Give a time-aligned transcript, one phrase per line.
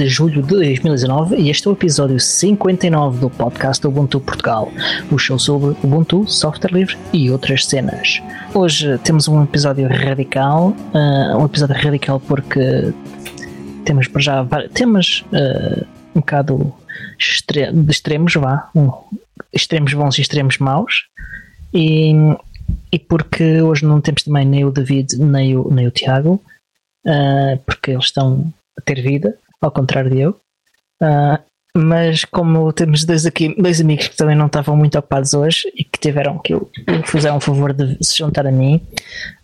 [0.00, 4.20] dia 12 de julho de 2019 e este é o episódio 59 do podcast Ubuntu
[4.20, 4.72] Portugal,
[5.10, 8.22] o show sobre Ubuntu, software livre e outras cenas.
[8.54, 12.94] Hoje temos um episódio radical, uh, um episódio radical porque
[13.84, 16.72] temos para já temas uh, um bocado
[17.18, 18.90] extre de extremos, vá, um,
[19.52, 21.08] extremos bons e extremos maus,
[21.74, 22.12] e,
[22.90, 26.42] e porque hoje não temos também nem o David nem o, nem o Tiago,
[27.06, 30.40] uh, porque eles estão a ter vida, ao contrário de eu.
[31.02, 31.38] Uh,
[31.76, 35.84] mas como temos dois aqui, dois amigos que também não estavam muito ocupados hoje e
[35.84, 36.54] que tiveram que
[37.04, 38.80] fizeram o favor de se juntar a mim,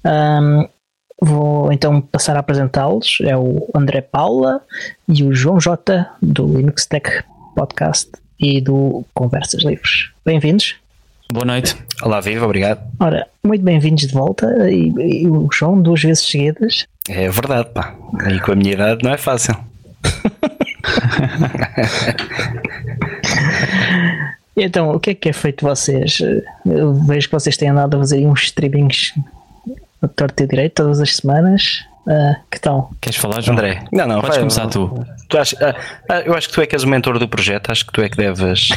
[0.05, 0.69] um,
[1.21, 3.19] vou então passar a apresentá-los.
[3.21, 4.61] É o André Paula
[5.09, 7.23] e o João J do Linux Tech
[7.55, 8.11] Podcast
[8.41, 10.11] e do Conversas Livres.
[10.25, 10.75] Bem-vindos.
[11.33, 11.77] Boa noite.
[12.03, 12.81] Olá, viva, obrigado.
[13.01, 16.87] Ora, muito bem-vindos de volta e, e, o João duas vezes seguidas.
[17.09, 17.97] É verdade, pá.
[18.33, 19.57] E com a minha idade não é fácil.
[24.57, 26.19] então, o que é que é feito vocês?
[26.65, 29.13] Eu vejo que vocês têm andado a fazer uns streamings
[30.03, 31.85] a torto e direito todas as semanas.
[32.07, 32.93] Uh, que tal?
[33.01, 33.59] Queres falar, João?
[33.59, 33.83] André?
[33.91, 35.05] Não, não, Podes vai, começar tu.
[35.29, 35.75] tu achas, uh,
[36.09, 38.01] uh, eu acho que tu é que és o mentor do projeto, acho que tu
[38.01, 38.69] é que deves.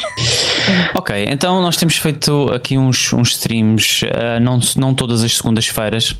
[0.97, 4.01] ok, então nós temos feito aqui uns, uns streams,
[4.41, 6.15] não, não todas as segundas-feiras,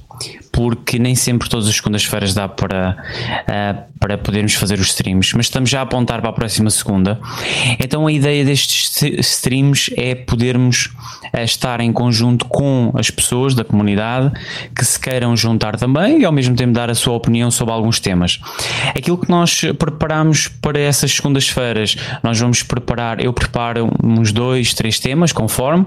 [0.52, 2.98] porque nem sempre todas as segundas-feiras dá para,
[3.48, 7.20] uh, para podermos fazer os streams, mas estamos já a apontar para a próxima segunda.
[7.80, 10.88] Então a ideia destes streams é podermos
[11.34, 14.32] uh, estar em conjunto com as pessoas da comunidade
[14.76, 18.00] que se queiram juntar também e ao mesmo tempo dar a sua opinião sobre alguns
[18.00, 18.40] temas.
[18.90, 25.00] Aquilo que nós preparamos para essas segundas-feiras, nós vamos preparar, eu preparo uns dois, três
[25.00, 25.86] temas conforme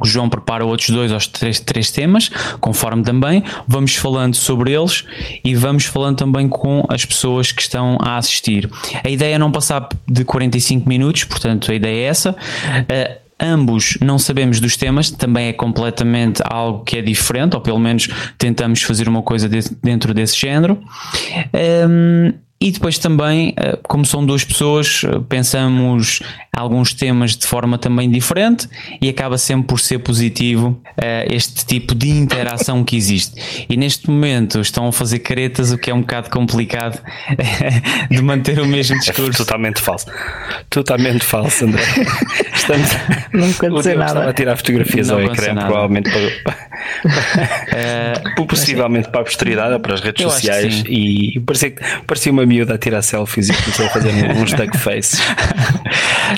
[0.00, 3.42] o João prepara outros dois ou três, três temas, conforme também.
[3.66, 5.04] Vamos falando sobre eles
[5.42, 8.70] e vamos falando também com as pessoas que estão a assistir.
[9.02, 12.32] A ideia é não passar de 45 minutos, portanto, a ideia é essa.
[12.32, 17.78] Uh, ambos não sabemos dos temas, também é completamente algo que é diferente, ou pelo
[17.78, 20.78] menos tentamos fazer uma coisa de, dentro desse género.
[21.54, 26.20] Um, ehm, e depois também, eh, como são duas pessoas, eh, pensamos
[26.58, 28.68] alguns temas de forma também diferente
[29.00, 33.66] e acaba sempre por ser positivo uh, este tipo de interação que existe.
[33.68, 37.00] E neste momento estão a fazer caretas, o que é um bocado complicado
[38.10, 39.42] de manter o mesmo discurso.
[39.42, 40.06] É totalmente falso.
[40.68, 41.82] Totalmente falso, André.
[42.54, 42.88] Estamos...
[43.32, 44.28] Não aconteceu nada.
[44.28, 45.66] a tirar fotografias não ao ecrã, nada.
[45.68, 46.26] provavelmente para,
[48.34, 51.74] uh, possivelmente para a posteridade ou para as redes sociais e parecia,
[52.06, 55.20] parecia uma miúda a tirar selfies e começou a fazer uns duck faces.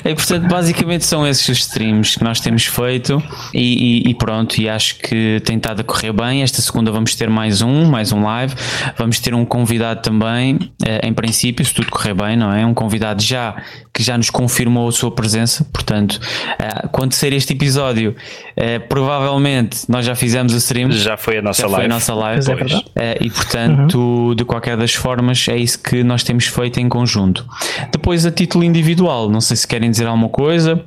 [0.05, 3.21] E portanto, basicamente são esses os streams que nós temos feito
[3.53, 6.41] e, e, e, pronto, e acho que tem estado a correr bem.
[6.41, 8.53] Esta segunda vamos ter mais um, mais um live.
[8.97, 12.65] Vamos ter um convidado também, eh, em princípio, se tudo correr bem, não é?
[12.65, 13.55] Um convidado já
[13.93, 15.65] que já nos confirmou a sua presença.
[15.65, 16.19] Portanto,
[16.57, 18.15] eh, quando ser este episódio,
[18.55, 20.91] eh, provavelmente nós já fizemos o stream.
[20.91, 21.81] Já foi a nossa já live.
[21.81, 22.51] Foi a nossa live,
[22.95, 24.35] é e portanto, uhum.
[24.35, 27.45] de qualquer das formas, é isso que nós temos feito em conjunto.
[27.91, 30.83] Depois, a título individual, não sei se querem dizer alguma coisa,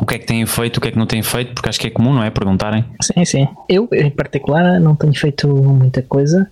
[0.00, 1.80] o que é que têm feito, o que é que não têm feito, porque acho
[1.80, 2.30] que é comum, não é?
[2.30, 2.84] Perguntarem.
[3.00, 3.48] Sim, sim.
[3.68, 6.50] Eu, em particular, não tenho feito muita coisa.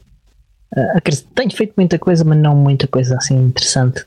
[0.75, 4.05] Uh, tenho feito muita coisa, mas não muita coisa assim interessante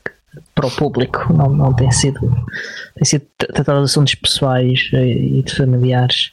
[0.54, 1.32] para o público.
[1.32, 2.20] Não, não tem sido.
[2.94, 6.32] Tem sido tratado assuntos pessoais e de familiares.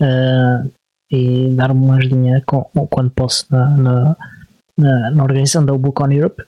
[0.00, 0.70] Uh,
[1.10, 4.16] e dar uma ajudinha com, quando posso na, na,
[4.76, 6.42] na, na organização da Book on Europe.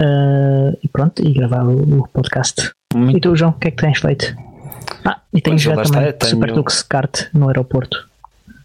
[0.00, 2.70] Uh, e pronto, e gravar o, o podcast.
[2.94, 3.16] Muito.
[3.16, 4.34] E tu, João, o que é que tens feito?
[5.04, 6.58] Ah, e tenho jogado também está, Super tenho...
[6.58, 8.08] Lux Kart no aeroporto.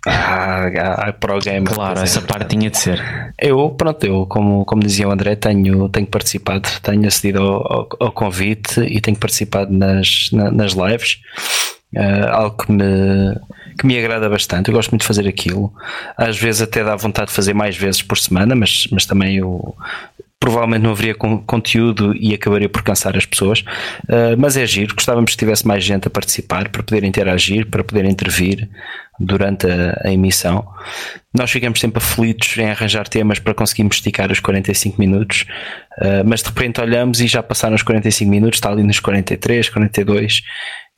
[0.05, 0.67] Ah,
[1.07, 1.65] ah Pro Game.
[1.65, 3.01] Claro, essa parte tinha de ser.
[3.39, 7.89] Eu, pronto, eu, como, como dizia o André, tenho, tenho participado, tenho acedido ao, ao,
[7.99, 11.19] ao convite e tenho participado nas, na, nas lives.
[11.95, 13.39] Uh, algo que me,
[13.79, 14.69] que me agrada bastante.
[14.69, 15.71] Eu gosto muito de fazer aquilo.
[16.17, 19.75] Às vezes até dá vontade de fazer mais vezes por semana, mas, mas também eu
[20.43, 23.61] provavelmente não haveria conteúdo e acabaria por cansar as pessoas.
[23.61, 27.81] Uh, mas é giro, gostávamos que tivesse mais gente a participar para poder interagir, para
[27.81, 28.69] poder intervir
[29.17, 30.67] durante a, a emissão.
[31.33, 35.45] Nós ficamos sempre aflitos em arranjar temas para conseguirmos esticar os 45 minutos,
[36.01, 39.69] uh, mas de repente olhamos e já passaram os 45 minutos, está ali nos 43,
[39.69, 40.41] 42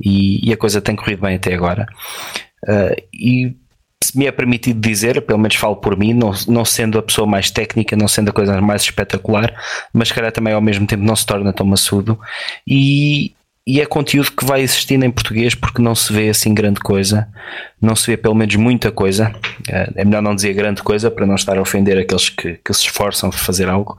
[0.03, 1.86] e, e a coisa tem corrido bem até agora.
[2.68, 3.56] Uh, e
[4.03, 7.27] se me é permitido dizer, pelo menos falo por mim, não, não sendo a pessoa
[7.27, 9.53] mais técnica, não sendo a coisa mais espetacular,
[9.92, 12.19] mas calhar também ao mesmo tempo não se torna tão maçudo.
[12.68, 13.33] E
[13.68, 17.27] e é conteúdo que vai existindo em português porque não se vê assim grande coisa,
[17.81, 19.33] não se vê pelo menos muita coisa.
[19.68, 22.74] Uh, é melhor não dizer grande coisa para não estar a ofender aqueles que, que
[22.75, 23.98] se esforçam por fazer algo,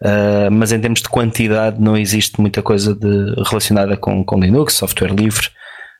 [0.00, 4.74] uh, mas em termos de quantidade não existe muita coisa de, relacionada com, com Linux,
[4.74, 5.48] software livre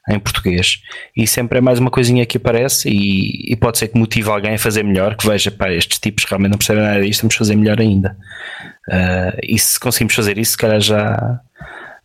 [0.09, 0.81] em português.
[1.17, 4.55] E sempre é mais uma coisinha que aparece e, e pode ser que motive alguém
[4.55, 7.57] a fazer melhor, que veja, pá, estes tipos realmente não percebem nada disto, vamos fazer
[7.57, 8.17] melhor ainda.
[8.89, 11.41] Uh, e se conseguimos fazer isso, se calhar já,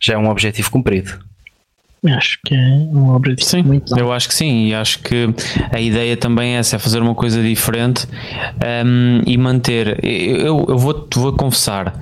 [0.00, 1.26] já é um objetivo cumprido.
[2.04, 4.00] Acho que é um objetivo sim, muito bom.
[4.00, 5.28] Eu acho que sim, e acho que
[5.72, 8.06] a ideia também é essa, é fazer uma coisa diferente
[8.84, 9.98] um, e manter.
[10.04, 11.98] Eu, eu vou, vou confessar,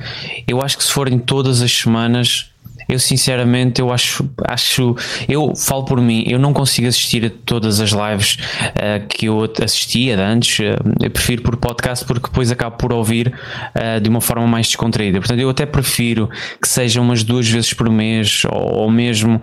[0.47, 2.51] eu acho que se forem todas as semanas
[2.95, 4.97] eu sinceramente eu acho, acho
[5.29, 9.51] eu falo por mim, eu não consigo assistir a todas as lives uh, que eu
[9.63, 10.63] assistia antes, uh,
[11.03, 13.35] eu prefiro por podcast porque depois acabo por ouvir
[13.75, 15.19] uh, de uma forma mais descontraída.
[15.19, 16.31] Portanto, eu até prefiro
[16.61, 19.41] que sejam umas duas vezes por mês ou, ou mesmo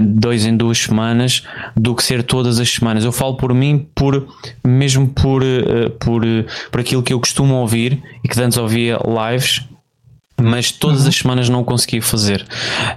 [0.00, 1.42] dois em duas semanas
[1.76, 3.04] do que ser todas as semanas.
[3.04, 4.26] Eu falo por mim, por
[4.66, 5.42] mesmo por,
[6.00, 6.22] por,
[6.70, 9.62] por aquilo que eu costumo ouvir e que antes ouvia lives
[10.40, 11.08] mas todas uhum.
[11.08, 12.44] as semanas não o consegui fazer.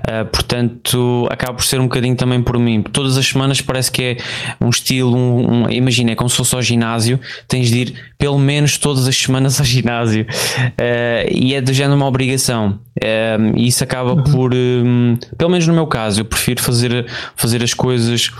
[0.04, 2.82] Uh, portanto, acaba por ser um bocadinho também por mim.
[2.82, 4.18] Todas as semanas parece que é
[4.60, 8.40] um estilo, um, um, imagina, é como se fosse ao ginásio, tens de ir pelo
[8.40, 10.26] menos todas as semanas ao ginásio.
[10.26, 12.80] Uh, e é de género uma obrigação.
[12.98, 14.24] Uh, e isso acaba uhum.
[14.24, 17.06] por, um, pelo menos no meu caso, eu prefiro fazer,
[17.36, 18.32] fazer as coisas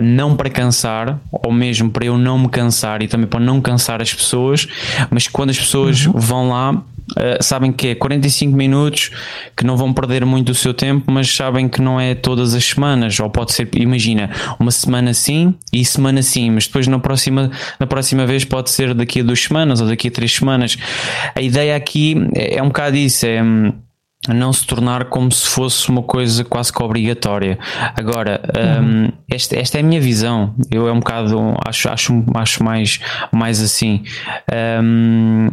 [0.00, 4.00] não para cansar, ou mesmo para eu não me cansar e também para não cansar
[4.00, 4.68] as pessoas,
[5.10, 6.12] mas quando as pessoas uhum.
[6.14, 6.82] vão lá
[7.16, 9.10] Uh, sabem que é 45 minutos
[9.56, 12.64] que não vão perder muito o seu tempo, mas sabem que não é todas as
[12.64, 17.50] semanas, ou pode ser, imagina, uma semana sim e semana sim, mas depois na próxima,
[17.78, 20.76] na próxima vez pode ser daqui a duas semanas ou daqui a três semanas.
[21.34, 23.72] A ideia aqui é, é um bocado isso, é hum,
[24.28, 27.58] não se tornar como se fosse uma coisa quase que obrigatória.
[27.96, 28.40] Agora,
[28.80, 29.06] uhum.
[29.06, 30.54] um, esta, esta é a minha visão.
[30.70, 33.00] Eu é um bocado, acho, acho, acho mais,
[33.32, 34.02] mais assim.
[34.82, 35.50] Um,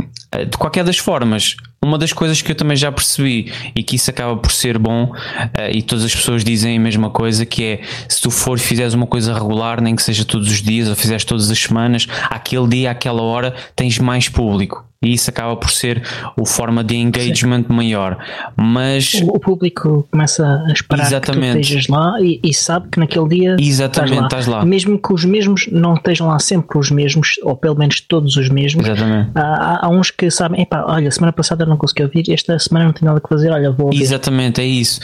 [0.50, 4.10] de qualquer das formas, uma das coisas que eu também já percebi e que isso
[4.10, 7.82] acaba por ser bom, uh, e todas as pessoas dizem a mesma coisa, que é
[8.08, 11.26] se tu for fizeres uma coisa regular, nem que seja todos os dias ou fizeres
[11.26, 16.04] todas as semanas, aquele dia, aquela hora, tens mais público e isso acaba por ser
[16.38, 17.74] o forma de engagement Sim.
[17.74, 18.18] maior.
[18.56, 21.48] Mas o, público começa a esperar exatamente.
[21.48, 24.26] que tu estejas lá e, e, sabe que naquele dia exatamente, estás lá.
[24.28, 24.66] estás lá.
[24.66, 28.50] Mesmo que os mesmos não estejam lá sempre os mesmos, ou pelo menos todos os
[28.50, 28.86] mesmos,
[29.34, 32.94] há, há, uns que sabem, epá, olha, semana passada não consegui ouvir, esta semana não
[32.94, 34.02] tenho nada que fazer, olha, vou ouvir.
[34.02, 35.00] Exatamente, é isso.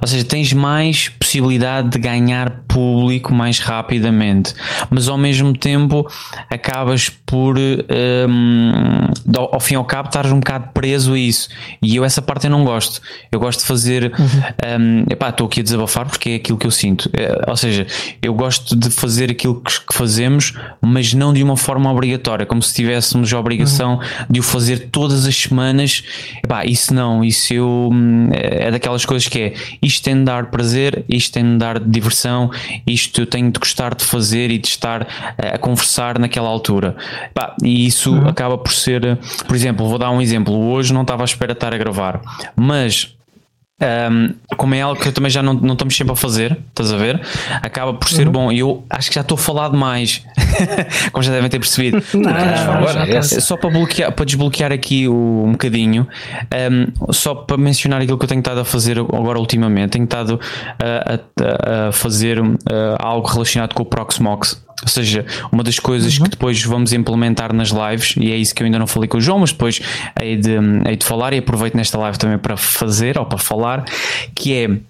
[0.00, 4.54] Ou seja, tens mais possibilidade de ganhar público mais rapidamente,
[4.90, 6.06] mas ao mesmo tempo
[6.48, 9.08] acabas por um,
[9.40, 11.48] ao, ao, fim e ao cabo estás um bocado preso a isso.
[11.82, 13.00] E eu essa parte eu não gosto.
[13.32, 14.12] Eu gosto de fazer.
[14.18, 14.80] Uhum.
[14.80, 17.10] Um, epá, estou aqui a desabafar porque é aquilo que eu sinto.
[17.12, 17.86] É, ou seja,
[18.22, 22.62] eu gosto de fazer aquilo que, que, fazemos, mas não de uma forma obrigatória, como
[22.62, 24.26] se tivéssemos a obrigação uhum.
[24.28, 26.02] de o fazer todas as semanas.
[26.44, 30.46] Epá, isso não, isso eu, hum, é daquelas coisas que é isto tem de dar
[30.46, 32.50] prazer, isto tem de dar diversão,
[32.86, 35.06] isto eu tenho de gostar de fazer e de estar
[35.38, 36.96] a conversar naquela altura.
[37.26, 38.28] Epá, e isso uhum.
[38.28, 40.54] acaba por ser por exemplo, vou dar um exemplo.
[40.54, 42.20] Hoje não estava à espera de estar a gravar,
[42.56, 43.16] mas
[43.80, 46.92] um, como é algo que eu também já não, não estamos sempre a fazer, estás
[46.92, 47.20] a ver?
[47.62, 48.32] Acaba por ser uhum.
[48.32, 48.52] bom.
[48.52, 50.24] E eu acho que já estou a falar demais,
[51.12, 52.02] como já devem ter percebido.
[52.14, 56.06] Não, agora, é só para, bloquear, para desbloquear aqui o, um bocadinho,
[56.70, 60.38] um, só para mencionar aquilo que eu tenho estado a fazer agora ultimamente, tenho estado
[60.78, 62.56] a, a, a fazer uh,
[62.98, 64.62] algo relacionado com o Proxmox.
[64.82, 66.24] Ou seja, uma das coisas uhum.
[66.24, 69.18] que depois vamos implementar nas lives, e é isso que eu ainda não falei com
[69.18, 69.80] o João, mas depois
[70.20, 70.56] hei de,
[70.86, 73.69] hei de falar e aproveito nesta live também para fazer ou para falar,
[74.34, 74.80] que é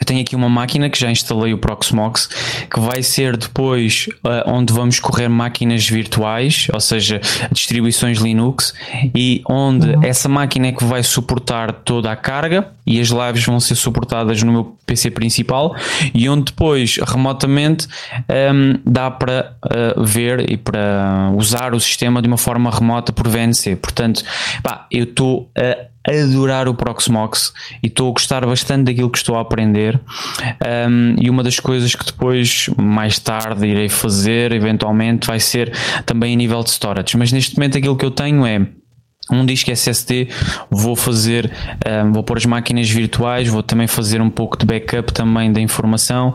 [0.00, 2.26] eu tenho aqui uma máquina que já instalei o Proxmox,
[2.72, 7.20] que vai ser depois uh, onde vamos correr máquinas virtuais, ou seja,
[7.52, 8.72] distribuições Linux,
[9.14, 10.02] e onde uhum.
[10.02, 14.42] essa máquina é que vai suportar toda a carga e as lives vão ser suportadas
[14.42, 15.76] no meu PC principal,
[16.14, 17.90] e onde depois remotamente um,
[18.28, 23.28] ehm, dá para uh, ver e para usar o sistema de uma forma remota por
[23.28, 23.76] VNC.
[23.76, 24.24] Portanto,
[24.62, 27.52] pá, eu estou a adorar o Proxmox
[27.82, 30.00] e estou a gostar bastante daquilo que estou a aprender.
[30.88, 35.72] Um, e uma das coisas que depois, mais tarde, irei fazer, eventualmente, vai ser
[36.06, 37.16] também a nível de storage.
[37.16, 38.66] Mas neste momento, aquilo que eu tenho é
[39.30, 40.28] um disco SSD,
[40.70, 41.50] vou fazer,
[42.04, 45.60] um, vou pôr as máquinas virtuais, vou também fazer um pouco de backup também da
[45.60, 46.34] informação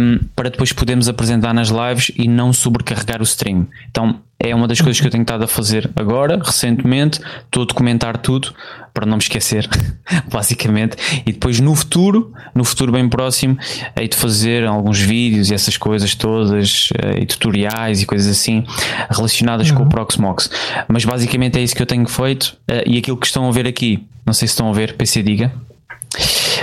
[0.00, 3.66] um, para depois podermos apresentar nas lives e não sobrecarregar o stream.
[3.90, 7.20] Então é uma das coisas que eu tenho estado a fazer agora, recentemente.
[7.44, 8.54] Estou a documentar tudo
[8.94, 9.68] para não me esquecer,
[10.30, 10.96] basicamente.
[11.26, 13.58] E depois no futuro, no futuro bem próximo,
[13.96, 18.64] hei de fazer alguns vídeos e essas coisas todas, eh, e tutoriais e coisas assim
[19.10, 19.76] relacionadas uhum.
[19.76, 19.90] com o uhum.
[19.90, 20.50] Proxmox.
[20.86, 22.56] Mas basicamente é isso que eu tenho feito.
[22.68, 25.20] Eh, e aquilo que estão a ver aqui, não sei se estão a ver, PC
[25.20, 25.52] diga.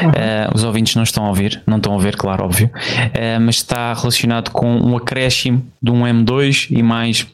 [0.04, 3.56] Uh, os ouvintes não estão a ouvir, não estão a ver, claro, óbvio, uh, mas
[3.56, 7.26] está relacionado com um acréscimo de um M2 e mais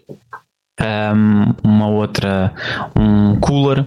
[0.79, 2.53] um, uma outra,
[2.95, 3.85] um cooler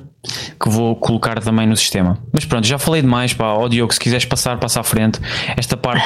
[0.60, 2.18] que vou colocar também no sistema.
[2.32, 3.52] Mas pronto, já falei demais, pá.
[3.52, 5.20] Ó oh, Diogo, se quiseres passar, passa à frente.
[5.56, 6.04] Esta parte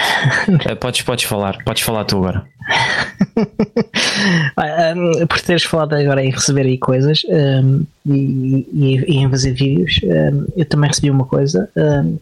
[0.48, 2.44] uh, podes, podes falar, podes falar tu agora.
[4.96, 9.52] um, por teres falado agora em receber aí coisas um, e, e, e, em fazer
[9.52, 11.70] vídeos, um, eu também recebi uma coisa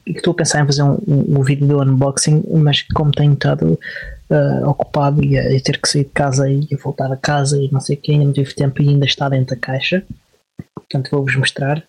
[0.06, 3.78] e estou a pensar em fazer um, um, vídeo do unboxing, mas como tenho estado
[4.30, 7.80] uh, ocupado e a, ter que sair de casa e voltar a casa e não
[7.80, 10.02] sei o que, ainda não tive tempo e ainda está dentro da caixa.
[10.74, 11.82] Portanto, vou-vos mostrar.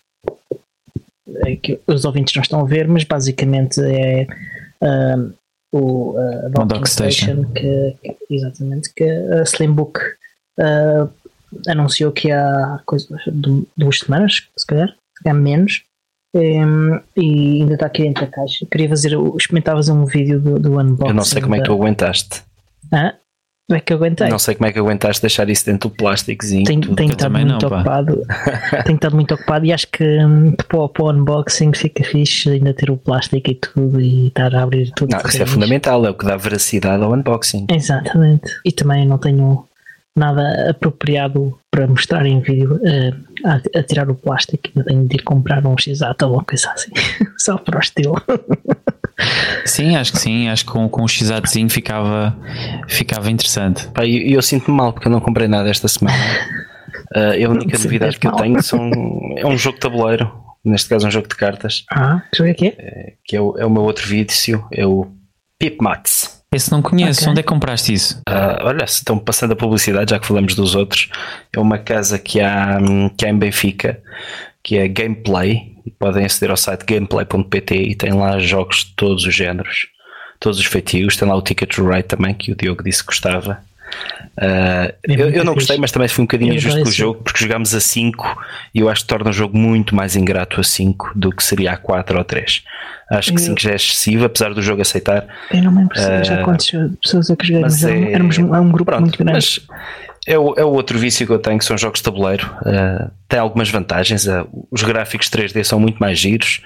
[1.44, 4.26] É que os ouvintes não estão a ver, mas basicamente é
[4.82, 5.34] uh,
[5.72, 10.00] o uh, Docking Station, que, que, exatamente, que a Slimbook
[10.58, 11.10] uh,
[11.68, 13.08] anunciou que há coisa,
[13.76, 15.84] duas semanas, se calhar, se calhar menos,
[16.34, 18.66] um, e ainda está aqui dentro da caixa.
[18.70, 21.08] Queria fazer, experimentar fazer um vídeo do, do unboxing.
[21.08, 22.42] Eu não sei como é que tu aguentaste.
[22.92, 23.14] Ah?
[23.68, 24.28] Como é que aguentei?
[24.30, 26.64] Não sei como é que aguentaste deixar isso dentro do plásticozinho.
[26.64, 28.22] Tenho, tenho estado muito não, ocupado.
[28.86, 32.72] tenho estado muito ocupado e acho que um, para, para o unboxing fica fixe ainda
[32.72, 35.10] ter o plástico e tudo e estar a abrir tudo.
[35.10, 37.66] Não, isso é fundamental, é o que dá veracidade ao unboxing.
[37.70, 38.58] Exatamente.
[38.64, 39.68] E também não tenho
[40.16, 44.70] nada apropriado para mostrar em vídeo uh, a, a, tirar o plástico.
[44.74, 46.90] Eu tenho de ir comprar um x ou uma coisa assim,
[47.36, 48.16] só para o estilo.
[49.68, 50.48] Sim, acho que sim.
[50.48, 51.30] Acho que com, com o x
[51.70, 52.36] ficava,
[52.88, 53.88] ficava interessante.
[54.04, 56.16] E eu, eu sinto-me mal porque eu não comprei nada esta semana.
[57.14, 58.36] Uh, a única novidade que mal.
[58.36, 58.90] eu tenho são,
[59.36, 60.32] é um jogo de tabuleiro.
[60.64, 61.84] Neste caso, um jogo de cartas.
[61.90, 62.74] Ah, que jogo é que é?
[62.78, 65.06] é que é o, é o meu outro vício, é o
[65.58, 66.38] Pipmats.
[66.52, 67.20] Esse não conheço.
[67.20, 67.30] Okay.
[67.30, 68.22] Onde é que compraste isso?
[68.28, 71.10] Uh, olha, se estão passando a publicidade, já que falamos dos outros,
[71.54, 72.78] é uma casa que há,
[73.16, 74.00] que há em Benfica,
[74.68, 75.72] que é Gameplay.
[75.98, 79.86] Podem aceder ao site gameplay.pt e tem lá jogos de todos os géneros,
[80.38, 81.16] todos os feitios.
[81.16, 83.58] Tem lá o Ticket to Ride também, que o Diogo disse que gostava.
[84.36, 87.42] Uh, eu, eu, não gostei, mas também fui um bocadinho injusto com o jogo, porque
[87.42, 88.44] jogámos a 5
[88.74, 91.72] e eu acho que torna o jogo muito mais ingrato a 5 do que seria
[91.72, 92.62] a 4 ou 3.
[93.10, 95.26] Acho que 5 já é excessivo, apesar do jogo aceitar.
[95.50, 96.70] Eu não me lembro uh, já quantas
[97.02, 99.32] pessoas a que mas é, éramos um, um grupo pronto, muito grande.
[99.32, 99.60] Mas
[100.28, 102.46] é o, é o outro vício que eu tenho, que são jogos de tabuleiro.
[102.60, 104.26] Uh, tem algumas vantagens.
[104.70, 106.60] os gráficos 3D são muito mais giros,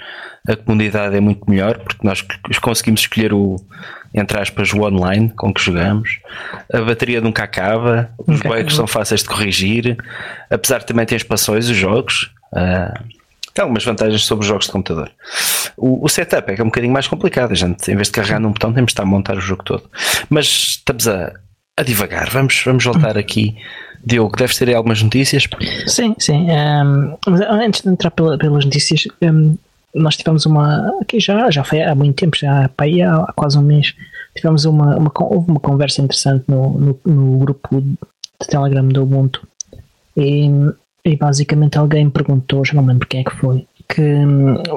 [0.48, 2.24] a comunidade é muito melhor, porque nós
[2.60, 3.56] conseguimos escolher o
[4.14, 6.18] entre aspas, o online com que jogamos.
[6.70, 8.50] A bateria nunca acaba, os okay.
[8.50, 9.96] bugs são fáceis de corrigir,
[10.50, 12.30] apesar de também ter expansões, os jogos.
[12.52, 12.92] Uh,
[13.54, 15.10] tem algumas vantagens sobre os jogos de computador.
[15.76, 17.54] O, o, setup é que é um bocadinho mais complicado.
[17.54, 19.88] Gente, em vez de carregar num botão, temos de estar a montar o jogo todo.
[20.28, 21.32] Mas estamos a,
[21.76, 22.28] a divagar.
[22.30, 23.56] Vamos, vamos voltar aqui.
[24.04, 25.48] Diogo, deves ter aí algumas notícias?
[25.86, 26.46] Sim, sim.
[26.50, 29.56] Um, mas antes de entrar pela, pelas notícias, um,
[29.94, 30.88] nós tivemos uma.
[31.00, 33.94] Aqui já, já foi há muito tempo, já há, há quase um mês,
[34.34, 39.46] tivemos uma, uma, houve uma conversa interessante no, no, no grupo de Telegram do Ubuntu.
[40.16, 40.48] E,
[41.04, 44.02] e basicamente alguém perguntou, já não lembro quem é que foi, que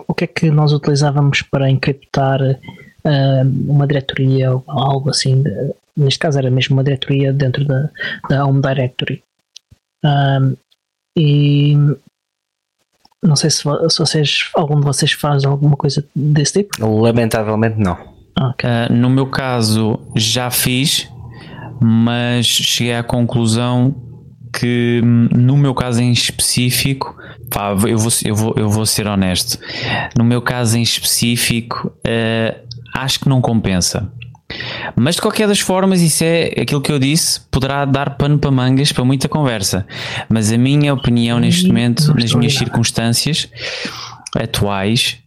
[0.07, 2.39] o que é que nós utilizávamos para encriptar
[3.67, 5.41] uma diretoria ou algo assim.
[5.41, 7.89] De, neste caso era mesmo uma diretoria dentro da,
[8.29, 9.23] da Home Directory.
[10.03, 10.55] Um,
[11.17, 11.75] e
[13.23, 16.85] não sei se, se vocês, algum de vocês faz alguma coisa desse tipo.
[16.85, 17.97] Lamentavelmente não.
[18.51, 18.69] Okay.
[18.69, 21.09] Uh, no meu caso já fiz,
[21.81, 23.95] mas cheguei à conclusão
[24.53, 27.15] que no meu caso em específico,
[27.49, 29.59] pá, eu, vou, eu, vou, eu vou ser honesto,
[30.17, 32.64] no meu caso em específico, uh,
[32.95, 34.09] acho que não compensa.
[34.95, 38.51] Mas de qualquer das formas, isso é aquilo que eu disse, poderá dar pano para
[38.51, 39.85] mangas para muita conversa.
[40.29, 43.49] Mas a minha opinião neste momento, nas minhas circunstâncias
[44.35, 45.17] atuais,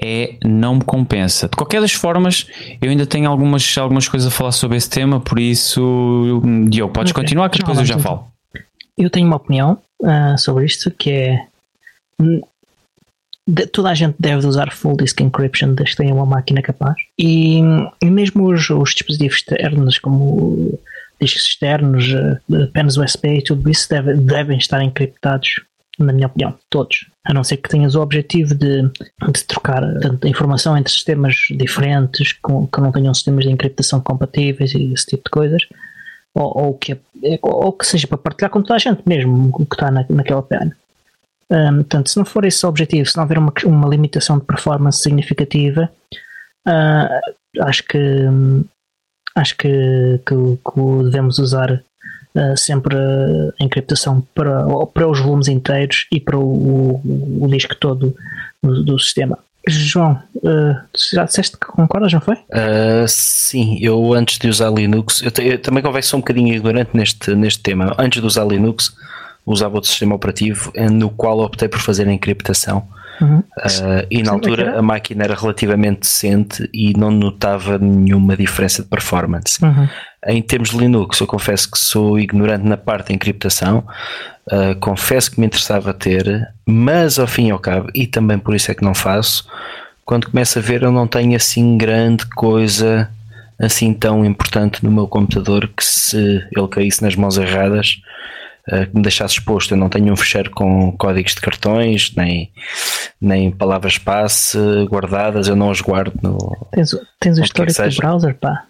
[0.00, 1.48] é não me compensa.
[1.48, 2.46] De qualquer das formas,
[2.80, 7.10] eu ainda tenho algumas, algumas coisas a falar sobre esse tema, por isso, Diogo, podes
[7.10, 7.22] okay.
[7.22, 8.04] continuar que depois eu já então.
[8.04, 8.28] falo.
[8.96, 11.46] Eu tenho uma opinião uh, sobre isto que é
[13.48, 16.96] de, toda a gente deve usar full disk encryption desde que tenha uma máquina capaz.
[17.18, 17.60] E,
[18.02, 20.78] e mesmo os, os, dispositivos externos, como
[21.18, 25.62] discos externos, uh, pens USB e tudo isso, deve, devem estar encriptados,
[25.98, 27.06] na minha opinião, todos.
[27.24, 32.34] A não ser que tenhas o objetivo de, de trocar tanto, informação entre sistemas diferentes,
[32.34, 35.62] com, que não tenham sistemas de encriptação compatíveis e esse tipo de coisas.
[36.34, 36.98] ou, ou, que,
[37.40, 40.42] ou que seja para partilhar com toda a gente mesmo, o que está na, naquela
[40.42, 40.76] pena.
[41.50, 44.44] Um, portanto, se não for esse o objetivo, se não houver uma, uma limitação de
[44.44, 45.90] performance significativa,
[46.66, 48.26] uh, acho que
[49.34, 56.06] acho que, que, que devemos usar uh, sempre a encriptação para, para os volumes inteiros
[56.12, 58.14] e para o, o, o disco todo
[58.62, 59.38] do, do sistema.
[59.66, 60.76] João, uh,
[61.12, 62.34] já disseste que concordas, não foi?
[62.34, 67.34] Uh, sim, eu antes de usar Linux, eu, eu também confesso um bocadinho ignorante neste,
[67.34, 67.94] neste tema.
[67.98, 68.94] Antes de usar Linux,
[69.48, 72.86] usava outro sistema operativo no qual optei por fazer a encriptação.
[73.20, 73.38] Uhum.
[73.38, 78.88] Uh, e na altura a máquina era relativamente decente e não notava nenhuma diferença de
[78.88, 79.64] performance.
[79.64, 79.88] Uhum.
[80.26, 83.84] Em termos de Linux, eu confesso que sou ignorante na parte da encriptação,
[84.52, 88.54] uh, confesso que me interessava ter, mas ao fim e ao cabo, e também por
[88.54, 89.48] isso é que não faço,
[90.04, 93.10] quando começo a ver, eu não tenho assim grande coisa
[93.58, 96.16] assim tão importante no meu computador que se
[96.56, 99.72] ele caísse nas mãos erradas eh, que me deixasse exposto.
[99.72, 102.50] Eu não tenho um fecheiro com códigos de cartões, nem,
[103.20, 104.58] nem palavras passe
[104.88, 106.38] guardadas, eu não os guardo no.
[106.72, 108.64] Tens, tens o histórico do browser, pá.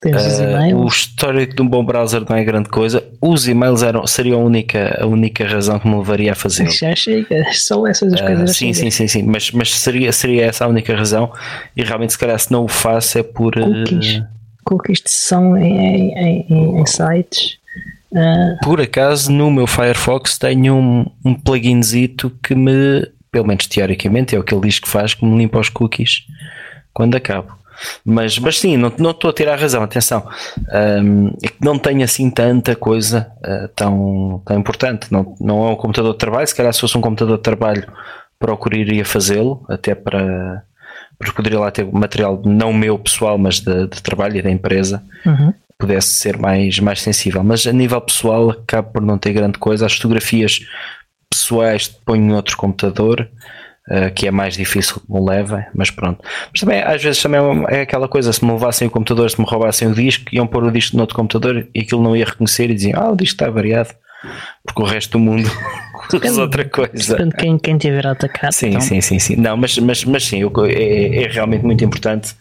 [0.00, 0.80] Tens uh, os eh, e-mails.
[0.80, 3.04] O histórico de um bom browser não é grande coisa.
[3.20, 6.70] Os e-mails eram, seriam a única, a única razão que me levaria a fazer.
[6.70, 8.50] Já chega, só essas as coisas.
[8.50, 11.30] Uh, sim, sim, sim, sim, mas, mas seria, seria essa a única razão.
[11.76, 13.52] E realmente, se calhar, se não o faço, é por.
[13.52, 14.26] Cookies, uh,
[14.64, 17.59] cookies de sessão em, em, em, em sites
[18.62, 24.38] Por acaso, no meu Firefox tenho um, um pluginzito que me, pelo menos teoricamente, é
[24.38, 26.26] o que ele diz que faz, que me limpa os cookies
[26.92, 27.58] quando acabo.
[28.04, 30.26] Mas, mas sim, não, não estou a tirar a razão, atenção.
[31.02, 35.10] Um, é que não tenho assim tanta coisa uh, tão, tão importante.
[35.10, 37.90] Não, não é um computador de trabalho, se calhar se fosse um computador de trabalho
[38.38, 40.62] procuraria fazê-lo, até para
[41.18, 45.02] porque poderia lá ter material não meu pessoal, mas de, de trabalho e da empresa.
[45.26, 47.42] Uhum pudesse ser mais, mais sensível.
[47.42, 49.86] Mas a nível pessoal, acabo por não ter grande coisa.
[49.86, 50.60] As fotografias
[51.28, 53.28] pessoais ponho em outro computador.
[53.90, 56.22] Uh, que é mais difícil que me levem, mas pronto.
[56.52, 57.40] Mas também, às vezes, também
[57.70, 60.62] é aquela coisa: se me levassem o computador, se me roubassem o disco, iam pôr
[60.62, 63.34] o disco no outro computador e aquilo não ia reconhecer e diziam: Ah, o disco
[63.34, 63.90] está variado,
[64.64, 65.50] porque o resto do mundo
[66.16, 67.16] usa outra coisa.
[67.16, 68.52] Depende de quem, quem tiver a atacar.
[68.52, 68.80] Sim, então.
[68.80, 69.36] sim, sim, sim.
[69.36, 72.34] Não, mas, mas, mas sim, é, é realmente muito importante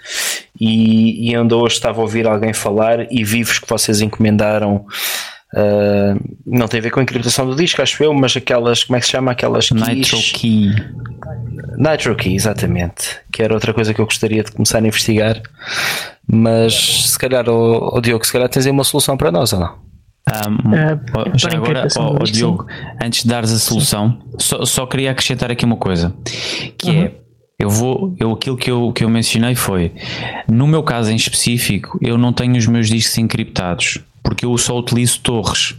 [0.60, 4.86] e, e onde hoje estava a ouvir alguém falar e vivos que vocês encomendaram.
[5.52, 6.14] Uh,
[6.46, 9.00] não tem a ver com a encriptação do disco, acho eu, mas aquelas, como é
[9.00, 9.32] que se chama?
[9.32, 9.88] Aquelas keys.
[9.88, 10.76] Nitro Key.
[11.78, 13.18] Nitro Key, exatamente.
[13.32, 15.42] Que era outra coisa que eu gostaria de começar a investigar.
[16.32, 19.60] Mas se calhar, o, o Diogo, se calhar tens aí uma solução para nós ou
[19.60, 19.89] não?
[20.30, 22.68] Um, uh, já agora, oh, oh, Diogo,
[23.02, 26.14] antes de dares a solução, só, só, queria acrescentar aqui uma coisa
[26.78, 27.04] que uhum.
[27.04, 27.12] é
[27.60, 29.92] eu vou, eu, aquilo que eu, que eu mencionei foi,
[30.48, 34.80] no meu caso em específico, eu não tenho os meus discos encriptados, porque eu só
[34.80, 35.76] utilizo torres.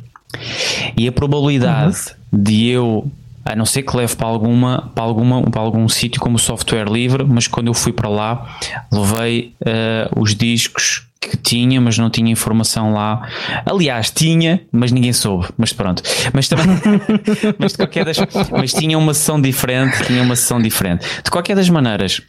[0.95, 1.97] E a probabilidade
[2.31, 2.43] uhum.
[2.43, 3.11] de eu,
[3.47, 7.25] a não ser que leve para alguma, para alguma, para algum sítio como software livre,
[7.25, 8.59] mas quando eu fui para lá,
[8.93, 13.29] levei uh, os discos que tinha, mas não tinha informação lá.
[13.67, 15.49] Aliás, tinha, mas ninguém soube.
[15.59, 16.03] Mas pronto.
[16.33, 16.67] Mas também.
[17.59, 18.17] mas de qualquer das.
[18.51, 20.03] Mas tinha uma sessão diferente.
[20.05, 21.05] Tinha uma sessão diferente.
[21.23, 22.23] De qualquer das maneiras,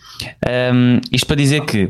[0.73, 1.89] um, isto para dizer que.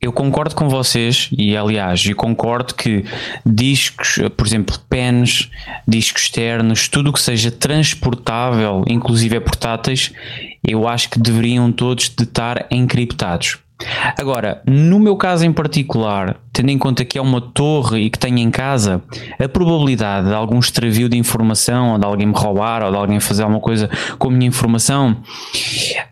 [0.00, 3.04] Eu concordo com vocês e aliás, eu concordo que
[3.46, 5.48] discos, por exemplo, pens,
[5.86, 10.12] discos externos, tudo o que seja transportável, inclusive portáteis,
[10.66, 13.58] eu acho que deveriam todos de estar encriptados.
[14.18, 18.18] Agora, no meu caso em particular, tendo em conta que é uma torre e que
[18.18, 19.02] tenho em casa,
[19.38, 23.20] a probabilidade de algum extravio de informação, ou de alguém me roubar, ou de alguém
[23.20, 25.16] fazer alguma coisa com a minha informação,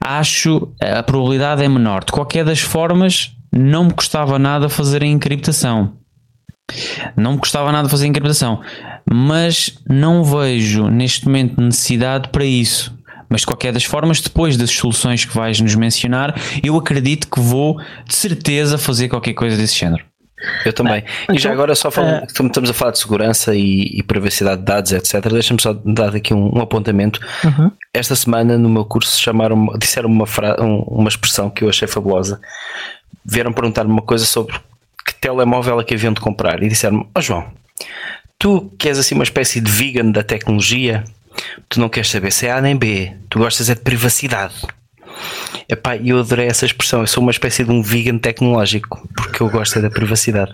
[0.00, 2.04] acho a probabilidade é menor.
[2.04, 5.92] De qualquer das formas, não me custava nada fazer a encriptação.
[7.16, 8.60] Não me custava nada fazer a encriptação,
[9.10, 12.96] mas não vejo neste momento necessidade para isso.
[13.30, 17.40] Mas de qualquer das formas, depois das soluções que vais nos mencionar, eu acredito que
[17.40, 20.04] vou de certeza fazer qualquer coisa desse género.
[20.64, 21.04] Eu também.
[21.30, 24.60] e já então, agora, só falando, uh, estamos a falar de segurança e, e privacidade
[24.60, 25.28] de dados, etc.
[25.30, 27.20] Deixa-me só dar aqui um, um apontamento.
[27.44, 27.70] Uhum.
[27.92, 30.24] Esta semana, no meu curso, chamaram disseram uma,
[30.58, 32.40] um, uma expressão que eu achei fabulosa.
[33.24, 34.58] Vieram perguntar-me uma coisa sobre
[35.06, 36.62] que telemóvel é que haviam de comprar.
[36.62, 37.46] E disseram-me: Ó oh, João,
[38.38, 41.04] tu que és assim uma espécie de vegan da tecnologia,
[41.68, 44.54] Tu não queres saber se é A nem B, tu gostas é de privacidade.
[45.68, 47.00] Epá, eu adorei essa expressão.
[47.00, 50.52] Eu sou uma espécie de um vegan tecnológico porque eu gosto é da privacidade.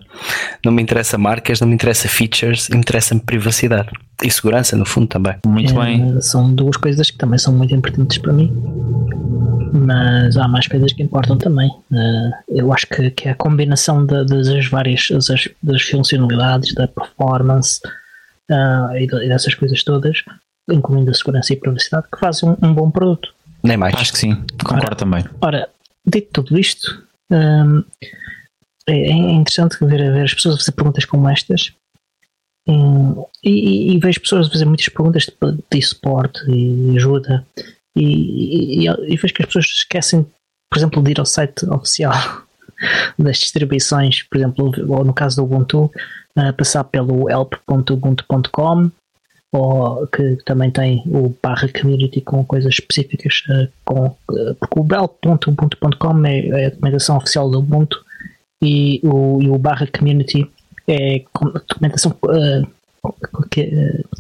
[0.65, 3.89] Não me interessa marcas, não me interessa features, interessa-me privacidade
[4.23, 5.37] e segurança, no fundo, também.
[5.47, 6.21] Muito é, bem.
[6.21, 8.53] São duas coisas que também são muito importantes para mim.
[9.73, 11.69] mas há mais coisas que importam também.
[11.91, 16.89] Uh, eu acho que, que é a combinação de, das várias das, das funcionalidades, da
[16.89, 17.81] performance
[18.51, 20.23] uh, e, de, e, dessas coisas todas,
[20.71, 23.35] incluindo a segurança e a privacidade, que faz um, um, bom produto.
[23.63, 23.95] Nem mais.
[23.95, 25.25] Acho que sim, concordo ora, também.
[25.41, 25.69] Ora,
[26.05, 27.85] dito tudo isto, um,
[28.89, 31.73] é, é interessante ver, ver as pessoas a fazer perguntas como estas
[32.69, 37.47] e, e, vejo pessoas a fazer muitas perguntas de, de suporte e ajuda
[37.95, 40.27] e, e, e, vejo que as pessoas esquecem,
[40.71, 42.13] por exemplo, de ir ao site oficial
[43.19, 45.91] das distribuições, por exemplo, ou no caso do Ubuntu,
[46.37, 48.91] uh, passar pelo help.ubuntu.com
[49.53, 54.87] ou que também tem o barra community com coisas específicas uh, com, uh, porque o
[54.93, 58.05] help.ubuntu.com é, é, a documentação oficial do Ubuntu
[58.63, 60.51] e o, e o barra community
[60.89, 61.25] é
[61.69, 62.67] documentação uh,
[63.51, 63.71] que,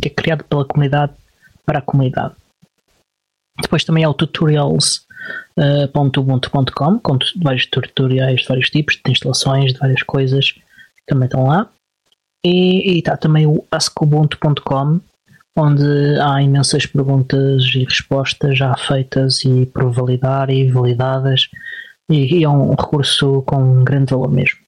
[0.00, 1.12] que, é criada pela comunidade
[1.64, 2.34] para a comunidade.
[3.60, 10.02] Depois também há o tutorials.ubuntu.com com vários tutoriais de vários tipos, de instalações, de várias
[10.02, 10.54] coisas
[11.06, 11.68] também estão lá.
[12.44, 15.00] E está também o askubuntu.com
[15.56, 21.48] onde há imensas perguntas e respostas já feitas e por validar e validadas
[22.10, 24.58] e, e é um recurso com grande valor mesmo.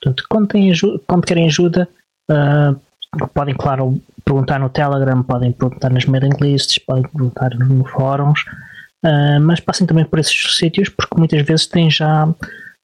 [0.00, 1.88] Portanto, quando, ajuda, quando querem ajuda,
[2.30, 8.40] uh, podem, claro, perguntar no Telegram, podem perguntar nas mailing lists, podem perguntar no fóruns,
[9.04, 12.28] uh, mas passem também por esses sítios porque muitas vezes têm já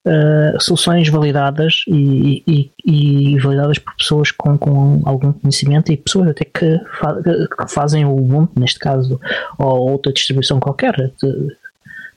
[0.06, 6.28] uh, soluções validadas e, e, e, validadas por pessoas com, com algum conhecimento e pessoas
[6.28, 9.20] até que, fa que fazem o Ubuntu, neste caso,
[9.58, 10.94] ou outra distribuição qualquer.
[10.94, 11.56] De,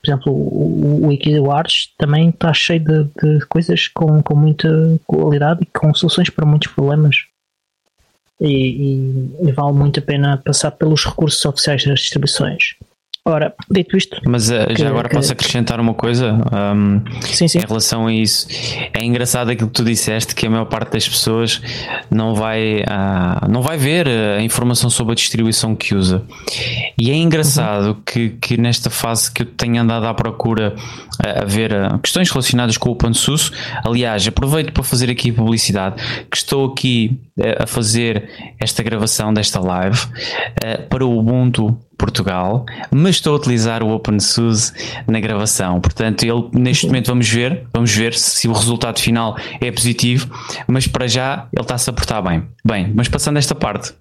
[0.01, 4.69] por exemplo, o, Wikileaks também está cheio de, de, coisas com, com muita
[5.05, 7.25] qualidade e com soluções para muitos problemas.
[8.39, 12.75] E, e, e, vale muito a pena passar pelos recursos oficiais das distribuições.
[13.27, 14.21] Ora, dito isto.
[14.25, 17.57] Mas uh, que, já agora que, posso acrescentar uma coisa um, sim, sim.
[17.57, 18.47] em relação a isso.
[18.93, 21.61] É engraçado aquilo que tu disseste que a maior parte das pessoas
[22.09, 26.23] não vai, uh, não vai ver a informação sobre a distribuição que usa.
[26.97, 28.01] E é engraçado uhum.
[28.05, 30.73] que, que nesta fase que eu tenho andado à procura
[31.21, 33.51] uh, a ver questões relacionadas com o OpenSUSE,
[33.83, 37.19] aliás, aproveito para fazer aqui publicidade, que estou aqui
[37.59, 39.99] a fazer esta gravação desta live
[40.89, 44.71] para o Ubuntu Portugal, mas estou a utilizar o OpenSUSE
[45.07, 45.81] na gravação.
[45.81, 50.29] Portanto, ele neste momento vamos ver, vamos ver se o resultado final é positivo,
[50.67, 52.43] mas para já ele está-se a portar bem.
[52.63, 53.93] Bem, mas passando esta parte,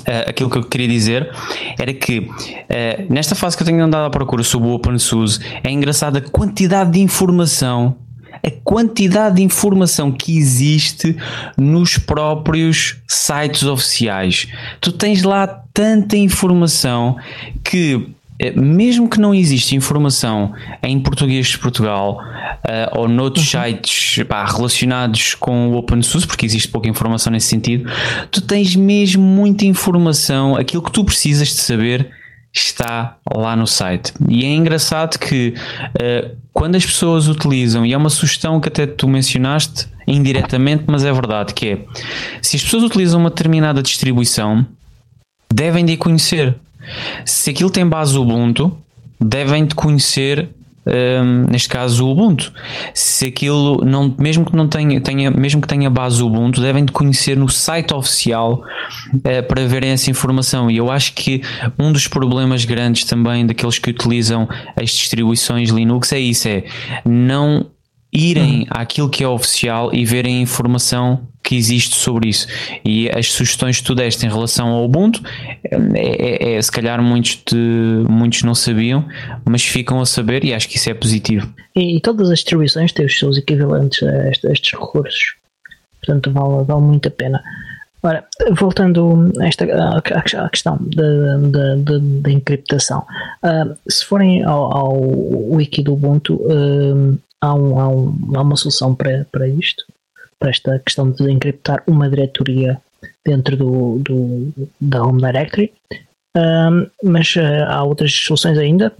[0.00, 1.30] Uh, aquilo que eu queria dizer
[1.76, 5.70] era que uh, nesta fase que eu tenho andado à procura sobre o OpenSUSE é
[5.70, 7.96] engraçado a quantidade de informação
[8.32, 11.16] a quantidade de informação que existe
[11.56, 14.48] nos próprios sites oficiais.
[14.80, 17.16] Tu tens lá tanta informação
[17.62, 18.08] que
[18.40, 23.62] eh, mesmo que não exista informação em português de Portugal uh, ou noutros uhum.
[23.62, 27.90] sites pá, relacionados com o OpenSUSE, porque existe pouca informação nesse sentido,
[28.30, 32.10] tu tens mesmo muita informação, aquilo que tu precisas de saber
[32.52, 34.12] está lá no site.
[34.28, 35.54] E é engraçado que
[35.94, 41.04] uh, quando as pessoas utilizam, e é uma sugestão que até tu mencionaste indiretamente, mas
[41.04, 41.78] é verdade, que é
[42.42, 44.66] se as pessoas utilizam uma determinada distribuição,
[45.52, 46.56] devem de conhecer.
[47.24, 48.76] Se aquilo tem base Ubuntu,
[49.20, 50.48] devem de conhecer
[50.86, 52.52] um, neste caso o Ubuntu.
[52.94, 56.92] Se aquilo não, mesmo que não tenha, tenha, mesmo que tenha base Ubuntu, devem de
[56.92, 58.64] conhecer no site oficial
[59.14, 60.70] uh, para verem essa informação.
[60.70, 61.42] E eu acho que
[61.78, 66.64] um dos problemas grandes também daqueles que utilizam as distribuições Linux é isso: é
[67.04, 67.66] não
[68.12, 68.66] irem hum.
[68.70, 72.46] àquilo que é oficial e verem a informação que existe sobre isso.
[72.84, 75.22] E as sugestões que tu deste em relação ao Ubuntu,
[75.64, 79.04] é, é, é, se calhar muitos, de, muitos não sabiam,
[79.44, 81.52] mas ficam a saber e acho que isso é positivo.
[81.74, 85.34] E, e todas as distribuições têm os seus equivalentes a, estes, a estes recursos.
[86.04, 87.42] Portanto, vale, vale muito a pena.
[88.02, 93.04] Ora, voltando a esta à questão da encriptação,
[93.42, 95.00] uh, se forem ao, ao,
[95.52, 99.84] wiki do Ubuntu, uh, há, um, há, um, há uma solução para, para isto,
[100.38, 102.80] para esta questão de encriptar uma diretoria
[103.24, 105.72] dentro do, do da Home Directory,
[107.02, 108.92] mas uh, há outras soluções ainda,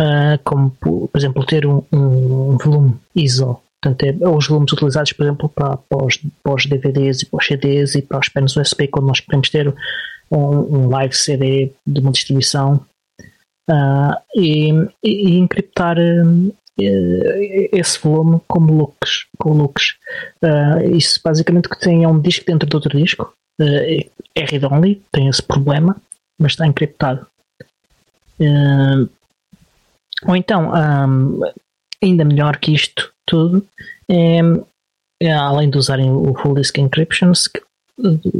[0.00, 5.24] uh, como por exemplo ter um, um volume ISO, portanto é, os volumes utilizados por
[5.24, 8.56] exemplo para, para, os, para os DVDs e para os CDs e para os penas
[8.56, 9.74] USB quando nós queremos ter
[10.30, 12.84] um, um live CD de uma distribuição.
[13.70, 14.70] Uh, e,
[15.02, 16.22] e, encriptar eh,
[16.78, 19.94] esse volume como looks, com looks.
[20.42, 23.32] Uh, isso basicamente que tem é um disco dentro de outro disco.
[23.60, 25.96] Uh, é read-only, tem esse problema,
[26.38, 27.26] mas está encriptado.
[28.40, 29.08] Uh,
[30.26, 31.40] Ou então, um,
[32.02, 33.66] ainda melhor que isto tudo,
[34.08, 34.40] é,
[35.22, 37.50] é, além de usarem o Full Disk Encryption, se,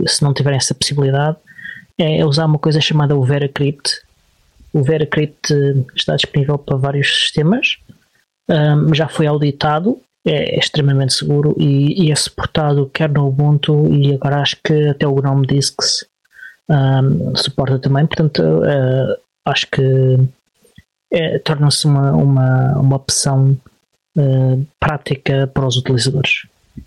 [0.06, 1.36] se não tiverem essa possibilidade,
[1.98, 4.02] é usar uma coisa chamada o VeraCrypt.
[4.72, 5.54] O VeraCrypt
[5.94, 7.78] está disponível para vários sistemas,
[8.48, 14.14] um, já foi auditado, é, extremamente seguro e, e, é suportado quer no Ubuntu e
[14.14, 16.06] agora acho que até o GNOME Disks
[16.68, 20.18] um, suporta também, portanto uh, acho que
[21.12, 23.56] é, torna-se uma, uma, uma opção
[24.16, 26.46] uh, prática para os utilizadores.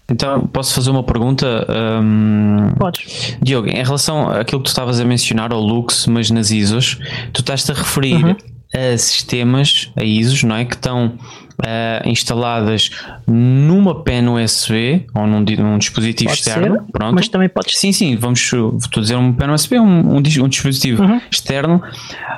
[0.10, 1.66] Então, posso fazer uma pergunta?
[2.02, 3.38] Um, Podes.
[3.42, 6.98] Diogo, em relação àquilo que tu estavas a mencionar, ao Lux, mas nas ISOs,
[7.32, 8.36] tu estás-te a referir uhum.
[8.74, 10.66] a sistemas, a ISOs, não é?
[10.66, 11.18] Que estão
[11.62, 12.90] uh, instaladas
[13.28, 16.76] numa pen USB ou num, num dispositivo pode externo.
[16.76, 17.16] Ser, pronto.
[17.16, 20.50] Mas também pode Sim, sim, vamos estou a dizer um pen USB, um, um, um
[20.50, 21.22] dispositivo uhum.
[21.30, 21.82] externo,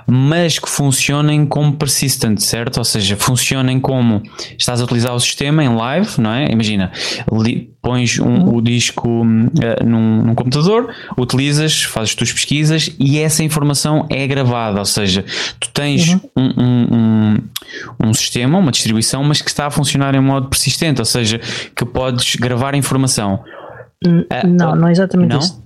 [0.06, 2.78] mas que funcionem como persistent, certo?
[2.78, 4.22] Ou seja, funcionem como
[4.58, 6.52] estás a utilizar o sistema em live, não é?
[6.52, 6.92] Imagina,
[7.32, 8.56] li, pões um, uhum.
[8.56, 14.28] o disco uh, num, num, computador, utilizas, fazes as tuas pesquisas e essa informação é
[14.28, 15.24] gravada, ou seja,
[15.60, 16.20] tu tens uhum.
[16.36, 17.38] um, um,
[18.08, 21.40] um, sistema, uma distribuição, mas que está a funcionar em modo persistente, ou seja,
[21.76, 23.44] que podes gravar informação.
[24.06, 25.40] Uh, não, não é exatamente não?
[25.40, 25.62] isso.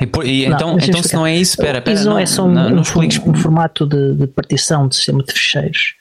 [0.00, 2.04] E, por, e não, então, então se não é isso, espera, espera.
[2.04, 5.32] Não, é só um, não, não um, um formato de, de, partição de sistema de
[5.32, 5.94] fecheiros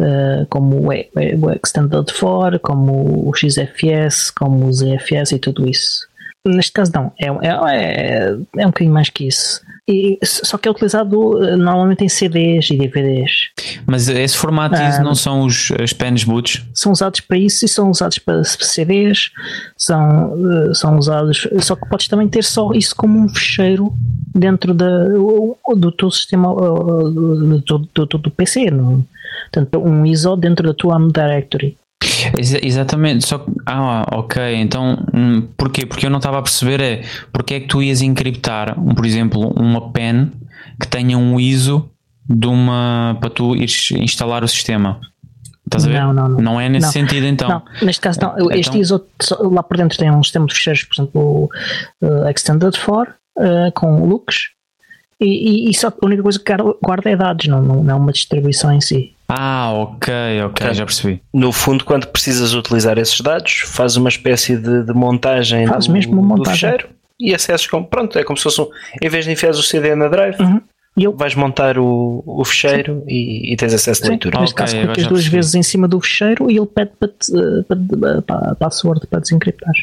[0.00, 6.06] uh, como o, o Extended for, como o XFS, como o ZFS e tudo isso.
[6.44, 9.60] Neste caso não, é, é, é, é um bocadinho mais que isso.
[9.88, 13.50] E, só que é utilizado eh, normalmente em CDs e DVDs.
[13.84, 16.64] Mas esse formato ah, não são os as pens boots?
[16.72, 19.30] São usados para isso e são usados para CDs,
[19.76, 21.48] são, eh, são usados.
[21.60, 23.92] Só que podes também ter só isso como um fecheiro
[24.32, 28.70] dentro da, do teu sistema do, do, do, do PC.
[28.70, 29.04] No,
[29.52, 31.76] Portanto, um ISO dentro da tua ARM Directory.
[32.36, 35.86] Ex exatamente, só que, ah, ok, então hum, porquê?
[35.86, 39.52] Porque eu não estava a perceber é porque é que tu ias encriptar, por exemplo,
[39.56, 40.30] uma pen
[40.80, 41.88] que tenha um ISO
[42.28, 45.00] de uma para tu ires instalar o sistema.
[45.64, 46.00] Estás a ver?
[46.00, 46.38] Não, não, não.
[46.40, 47.48] Não é nesse não, sentido então.
[47.48, 48.34] Não, neste caso não.
[48.34, 49.06] Então, este ISO
[49.50, 53.72] lá por dentro tem um sistema de fecheiros, por exemplo, o uh, Extended for uh,
[53.74, 54.50] com Lux
[55.22, 57.96] e, e, e, só a única coisa que guarda é dados, não, não, não é
[57.96, 59.14] uma distribuição em si.
[59.28, 60.12] Ah, ok,
[60.44, 61.22] ok, já percebi.
[61.32, 65.92] No fundo, quando precisas utilizar esses dados, faz uma espécie de, de montagem faz do,
[65.92, 66.70] mesmo uma montagem.
[66.70, 68.66] fecheiro e acessas como, pronto, é como se fosse um,
[69.00, 70.60] em vez de enfiar o CD na drive, uhum.
[70.98, 74.40] eu, vais montar o, o fecheiro e, e, tens acesso à leitura.
[74.40, 77.10] Neste okay, caso, clicas duas vezes em cima do fecheiro e ele pede para,
[77.68, 79.74] para, para, a password para desencriptar.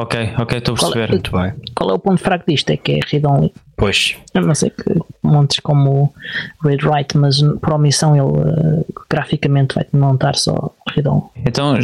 [0.00, 1.06] Ok, ok, estou a perceber.
[1.06, 1.52] Qual, Muito bem.
[1.74, 2.70] Qual é o ponto fraco disto?
[2.70, 3.52] É que é read only.
[3.76, 4.16] Pois.
[4.32, 4.84] Eu não sei que
[5.22, 6.14] montes como
[6.62, 11.24] read write, mas por omissão ele uh, graficamente vai-te montar só read only.
[11.44, 11.76] Então,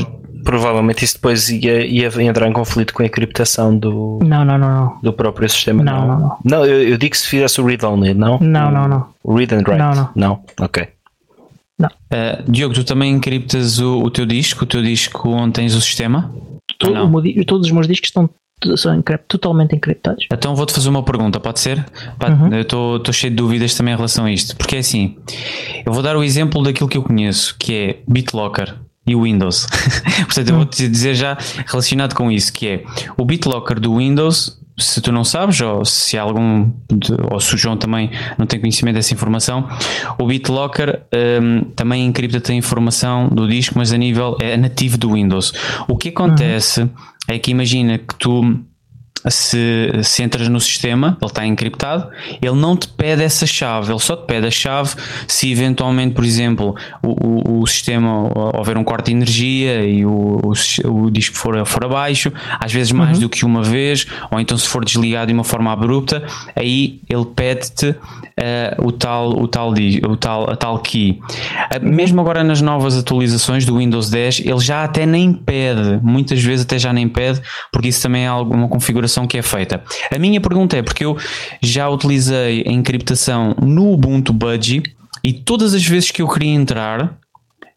[0.44, 4.68] provavelmente isso depois ia, ia entrar em conflito com a encriptação do, não, não, não,
[4.68, 4.98] não.
[5.02, 5.82] do próprio sistema.
[5.82, 6.38] Não, não, não.
[6.44, 8.38] Não, eu, eu, digo que se fizesse o read only, não?
[8.38, 9.08] Não, não, não.
[9.24, 9.78] O read and write?
[9.78, 10.10] Não, não.
[10.14, 10.86] Não, ok.
[11.76, 11.88] Não.
[11.88, 15.80] Uh, Diogo, tu também encriptas o, o teu disco, o teu disco onde tens o
[15.80, 16.32] sistema?
[16.78, 18.28] Todo, todos os meus discos estão
[18.76, 20.26] são totalmente encriptados.
[20.32, 21.78] Então vou-te fazer uma pergunta, pode ser?
[21.78, 22.54] Uhum.
[22.54, 25.16] Eu estou cheio de dúvidas também em relação a isto, porque é assim,
[25.84, 28.74] eu vou dar o exemplo daquilo que eu conheço, que é BitLocker
[29.06, 29.66] e o Windows.
[30.24, 31.36] Portanto, eu vou-te dizer já
[31.66, 32.84] relacionado com isso, que é
[33.16, 36.70] o BitLocker do Windows, se tu não sabes, ou se algum,
[37.30, 39.68] ou se o João também não tem conhecimento dessa informação,
[40.18, 41.02] o BitLocker
[41.40, 45.52] um, também encripta a informação do disco, mas a nível é nativo do Windows.
[45.86, 46.90] O que acontece uhum
[47.28, 48.60] é que imagina que tu
[49.28, 52.08] se, se entras no sistema, ele está encriptado,
[52.42, 54.94] ele não te pede essa chave, ele só te pede a chave
[55.26, 60.40] se eventualmente, por exemplo, o, o, o sistema houver um corte de energia e o,
[60.84, 63.24] o, disco for, for abaixo, às vezes mais uhum.
[63.24, 66.22] do que uma vez, ou então se for desligado de uma forma abrupta,
[66.54, 71.20] aí ele pede-te uh, o tal, o tal, o tal, a tal key.
[71.74, 76.42] Uh, mesmo agora nas novas atualizações do Windows 10, ele já até nem pede, muitas
[76.42, 77.40] vezes até já nem pede,
[77.72, 79.82] porque isso também é alguma configuração encriptação que é feita.
[80.10, 81.16] A minha pergunta é porque eu
[81.62, 84.82] já utilizei a encriptação no Ubuntu Budgie
[85.22, 87.16] e todas as vezes que eu queria entrar,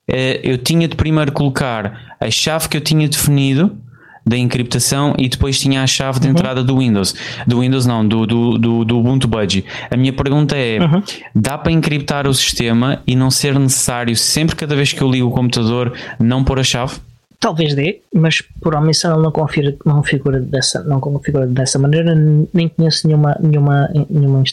[0.08, 3.78] eh, eu tinha de primeiro colocar a chave que eu tinha definido
[4.26, 6.34] da encriptação e depois tinha a chave de uhum.
[6.34, 7.16] entrada do Windows.
[7.46, 9.64] Do Windows não, do, do, do, do Ubuntu Budgie.
[9.90, 11.02] A minha pergunta é: uhum.
[11.34, 15.28] dá para encriptar o sistema e não ser necessário sempre cada vez que eu ligo
[15.28, 16.96] o computador não pôr a chave?
[17.40, 22.16] Talvez dê, mas por omissão ele não configura, não configura, dessa, não configura dessa maneira,
[22.54, 24.44] nem conheço nenhuma, nenhuma, nenhuma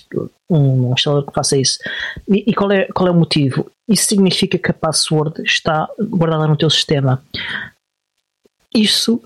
[0.50, 1.78] um instalador que faça isso.
[2.28, 3.70] E, e, qual, é, qual é o motivo?
[3.88, 7.22] Isso significa que a password está guardada no teu sistema.
[8.74, 9.22] Isso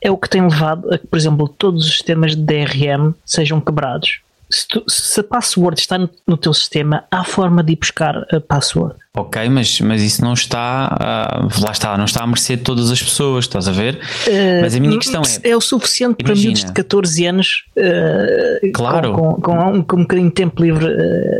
[0.00, 3.60] é o que tem levado a que, por exemplo, todos os sistemas de DRM sejam
[3.60, 7.76] quebrados se, tu, se, a password está no, no, teu sistema, há forma de ir
[7.76, 8.94] buscar a password.
[9.16, 10.96] Ok, mas, mas isso não está,
[11.42, 13.96] uh, lá está, não está à mercê de todas as pessoas, estás a ver?
[14.26, 15.50] Uh, mas a minha questão é.
[15.50, 19.12] É o suficiente imagina, para miúdos de 14 anos, uh, claro.
[19.12, 20.86] com, com, com, um, com um bocadinho de tempo livre,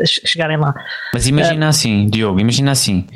[0.05, 0.75] chegarem lá.
[1.15, 3.07] Mas imagina assim, Diogo, imagina assim,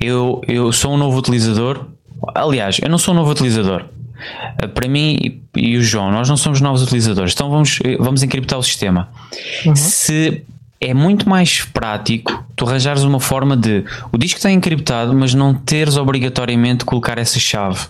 [0.00, 1.86] eu, eu sou um novo utilizador,
[2.34, 3.93] aliás, eu não sou um novo utilizador, eh,
[4.74, 8.58] para mim e o João, nós não somos novos utilizadores, então vamos, eh, vamos encriptar
[8.58, 9.08] o sistema.
[9.64, 9.76] Uhum.
[9.76, 10.42] Se
[10.80, 15.54] é muito mais prático tu arranjares uma forma de o disco está encriptado, mas não
[15.54, 17.80] teres obrigatoriamente colocar essa chave.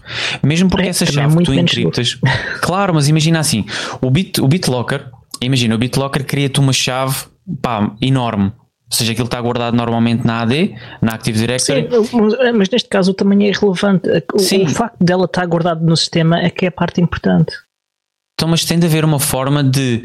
[0.42, 2.18] Mesmo porque é, essa chave é tu encriptas.
[2.60, 3.64] Claro, mas imagina assim:
[4.00, 5.06] o, Bit, o BitLocker,
[5.40, 7.16] imagina, o BitLocker cria-te uma chave
[7.60, 8.52] pá, enorme
[8.94, 11.88] ou seja, aquilo está guardado normalmente na AD, na Active Directory.
[12.06, 12.18] Sim,
[12.54, 14.08] mas neste caso também é irrelevante.
[14.32, 14.64] O, Sim.
[14.64, 17.52] o facto dela estar guardado no sistema é que é a parte importante.
[18.34, 20.02] Então, mas tem de haver uma forma de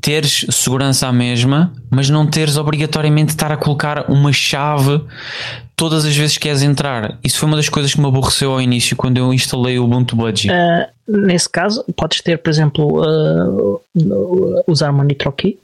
[0.00, 5.02] teres segurança à mesma, mas não teres obrigatoriamente de estar a colocar uma chave
[5.74, 7.18] todas as vezes que queres entrar.
[7.24, 10.16] Isso foi uma das coisas que me aborreceu ao início quando eu instalei o Ubuntu
[10.16, 10.50] Budgie.
[10.50, 10.86] Uh,
[11.26, 13.80] nesse caso, podes ter, por exemplo, uh,
[14.66, 15.58] usar uma NitroKey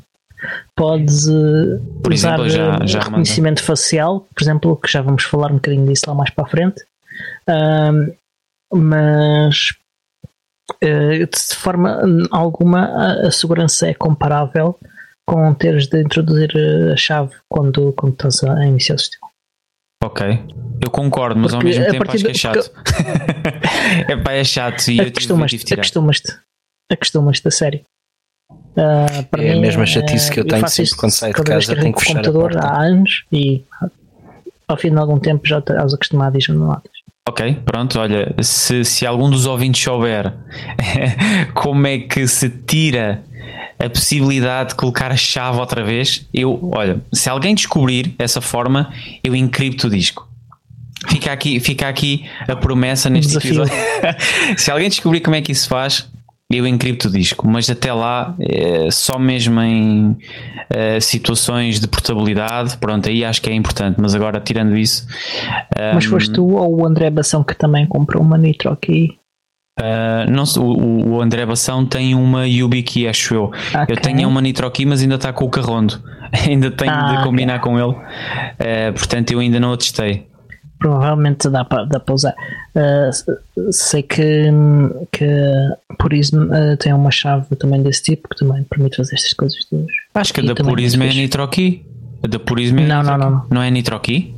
[0.77, 3.67] Podes uh, por usar exemplo, já, eh, já reconhecimento manda.
[3.67, 6.83] facial, por exemplo, que já vamos falar um bocadinho disso lá mais para a frente.
[7.49, 8.15] Uh,
[8.75, 9.71] mas
[10.83, 12.01] uh, de forma
[12.31, 14.79] alguma a, a, segurança é comparável
[15.27, 16.51] com teres de introduzir
[16.93, 19.29] a chave quando, quando estás a iniciar o sistema.
[20.03, 20.27] Ok,
[20.83, 22.73] eu concordo, mas Porque ao mesmo tempo acho que é chato.
[24.09, 26.39] é pá, é chato e acostumas-te, acostumas-te,
[26.91, 27.81] acostumas-te a sério.
[28.77, 31.77] Uh, é mim, a mesma chatice que eu, eu tenho sempre quando saio de casa,
[31.77, 33.63] tenho que fechar computador há anos e
[34.67, 36.93] ao fim de algum tempo já estás acostumado e já não notas.
[37.29, 40.33] Ok, pronto, olha, se, se algum dos ouvintes souber
[41.55, 43.23] como é que se tira
[43.79, 48.93] a possibilidade de colocar a chave outra vez, eu, olha, se alguém descobrir essa forma,
[49.23, 50.29] eu encripto o disco.
[51.09, 53.65] Fica aqui, fica aqui a promessa neste Desafio.
[53.65, 53.75] episódio.
[54.57, 56.09] se alguém descobrir como é que isso faz,
[56.57, 60.17] eu encripto o disco, mas até lá é, só mesmo em
[60.71, 65.07] é, situações de portabilidade, pronto, aí acho que é importante, mas agora tirando isso.
[65.95, 69.19] Mas um, foste tu ou o André Bação que também comprou uma Nitro aqui?
[69.81, 73.45] Uh, não, o, o André Bação tem uma YubiKey, acho eu.
[73.45, 73.87] Okay.
[73.89, 76.03] Eu tenho uma Nitro aqui, mas ainda está com o Carrondo.
[76.47, 77.73] ainda tenho ah, de combinar okay.
[77.73, 77.93] com ele.
[77.93, 80.27] Uh, portanto, eu ainda não a testei
[80.83, 82.35] provavelmente dá para, dá usar.
[82.75, 84.51] Uh, sei que,
[85.13, 85.27] que
[85.97, 89.87] Purism uh, tem uma chave também desse tipo que também permite fazer estas coisas todas.
[90.15, 91.87] Acho que a da Purism é NitroKey.
[92.25, 93.47] A da Purism é não, não, não, não.
[93.49, 94.35] Não é NitroKey?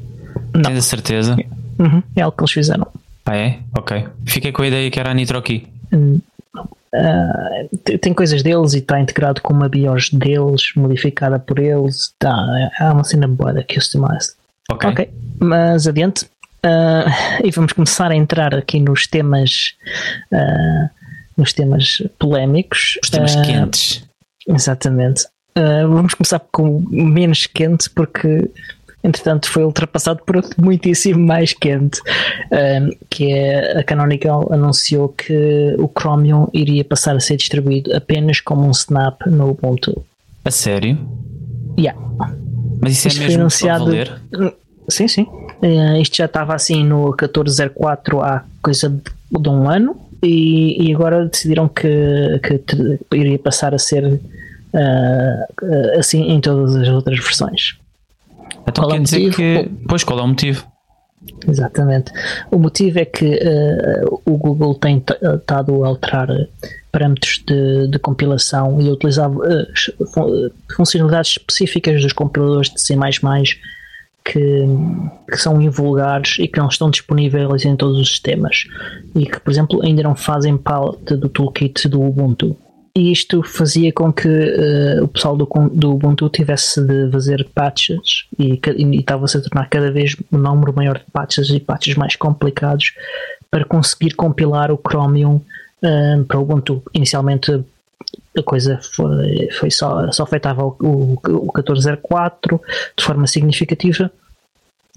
[0.53, 0.63] Não.
[0.63, 1.37] Tens a certeza?
[1.79, 2.87] Uhum, é algo que eles fizeram.
[3.25, 3.59] Ah, é?
[3.77, 4.07] Ok.
[4.27, 5.67] Fiquei com a ideia que era a NitroKey.
[5.93, 6.21] Uh,
[7.99, 12.15] tem coisas deles e está integrado com uma BIOS deles, modificada por eles.
[12.19, 14.35] Tá, há uma cena boa da Customized.
[14.71, 14.91] Ok.
[14.91, 16.27] Ok, mas adiante.
[16.65, 19.75] Uh, e vamos começar a entrar aqui nos temas
[20.33, 20.89] uh,
[21.37, 22.99] nos temas polémicos.
[23.03, 24.05] Os temas uh, quentes.
[24.49, 25.27] Exatamente.
[25.55, 28.51] vamos começar com menos quente porque
[29.03, 32.01] entretanto foi ultrapassado por outro muitíssimo mais quente
[33.09, 38.67] que é a Canonical anunciou que o Chromium iria passar a ser distribuído apenas como
[38.67, 40.05] um snap no Ubuntu.
[40.45, 40.99] A sério?
[41.79, 41.99] Yeah.
[42.83, 43.91] Mas isso, é mesmo anunciado.
[44.91, 45.27] Sim, sim.
[45.65, 50.95] Uh, isto já estava assim no 1404 há coisa de, de um ano e, e,
[50.95, 57.79] agora decidiram que, que iria passar a ser uh, assim em todas as outras versões.
[58.69, 59.37] Então qual quer é dizer motivo?
[59.37, 59.71] que.
[59.89, 60.67] Pois, qual é o motivo?
[61.49, 62.13] Exatamente.
[62.51, 65.03] O motivo é que uh, o Google tem
[65.39, 66.29] estado a alterar
[66.93, 72.95] parâmetros de, de compilação e a utilizar uh, funcionalidades específicas dos compiladores de C
[74.25, 74.65] que,
[75.31, 78.65] que, são invulgares e que não estão disponíveis em todos os sistemas
[79.15, 82.57] e que, por exemplo, ainda não fazem parte do toolkit do Ubuntu.
[82.97, 88.29] E isto fazia com que uh, o pessoal do, do Ubuntu tivesse de fazer patches
[88.39, 88.61] e,
[88.97, 92.93] estava-se a tornar cada vez um número maior de patches e patches mais complicados
[93.51, 95.41] para conseguir compilar o Chromium
[95.83, 96.83] uh, para o Ubuntu.
[96.95, 97.65] Inicialmente
[98.37, 102.61] a coisa foi, foi só, só afetava o, o, o 1404
[102.97, 104.11] de forma significativa,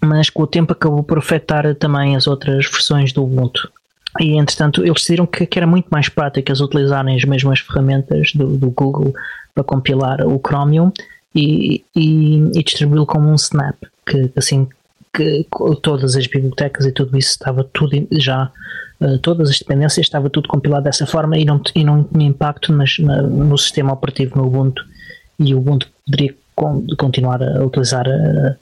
[0.02, 3.72] mas com o tempo acabou por afetar também as outras versões do Ubuntu.
[4.20, 8.34] e entretanto eles decidiram que, que, era muito mais prático eles utilizarem as mesmas ferramentas
[8.34, 9.14] do, do Google
[9.54, 10.92] para compilar o Chromium
[11.34, 13.76] e, e, e distribuí-lo como um snap,
[14.06, 14.68] que assim
[15.18, 15.48] que
[15.82, 18.52] todas as bibliotecas e tudo isso estava tudo já
[19.02, 22.72] uh, todas as dependências estava tudo compilado dessa forma e não, e não tinha impacto
[22.72, 24.84] nas, na, no sistema operativo no Ubuntu
[25.40, 28.56] e o Ubuntu poderia con continuar a utilizar uh,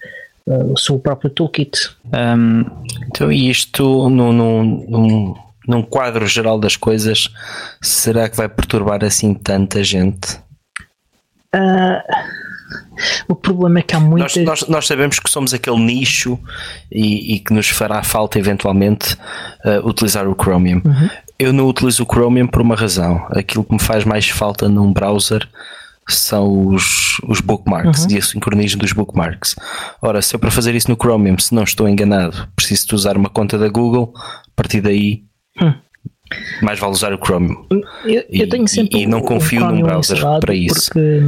[0.47, 1.95] uh, o seu próprio toolkit.
[2.05, 2.65] Um,
[3.07, 5.35] então isto num, num,
[5.67, 7.29] num quadro geral das coisas
[7.81, 10.37] será que vai perturbar assim tanta gente?
[11.55, 12.01] Uh,
[13.27, 14.35] o problema é que há muitas.
[14.37, 16.39] Nós, nós, nós sabemos que somos aquele nicho
[16.91, 19.15] e, e que nos fará falta eventualmente
[19.65, 20.81] uh, utilizar o Chromium.
[20.85, 21.09] Uhum.
[21.37, 23.25] Eu não utilizo o Chromium por uma razão.
[23.29, 25.47] Aquilo que me faz mais falta num browser
[26.07, 28.11] são os, os bookmarks uhum.
[28.11, 29.55] e o sincronismo dos bookmarks.
[30.01, 33.17] Ora, se eu para fazer isso no Chromium, se não estou enganado, preciso de usar
[33.17, 35.23] uma conta da Google, a partir daí.
[35.61, 35.73] Hum.
[36.61, 37.65] Mais vale usar o Chromium.
[38.03, 40.85] Eu, eu tenho sempre e, e não confio num browser para isso.
[40.85, 41.21] Porque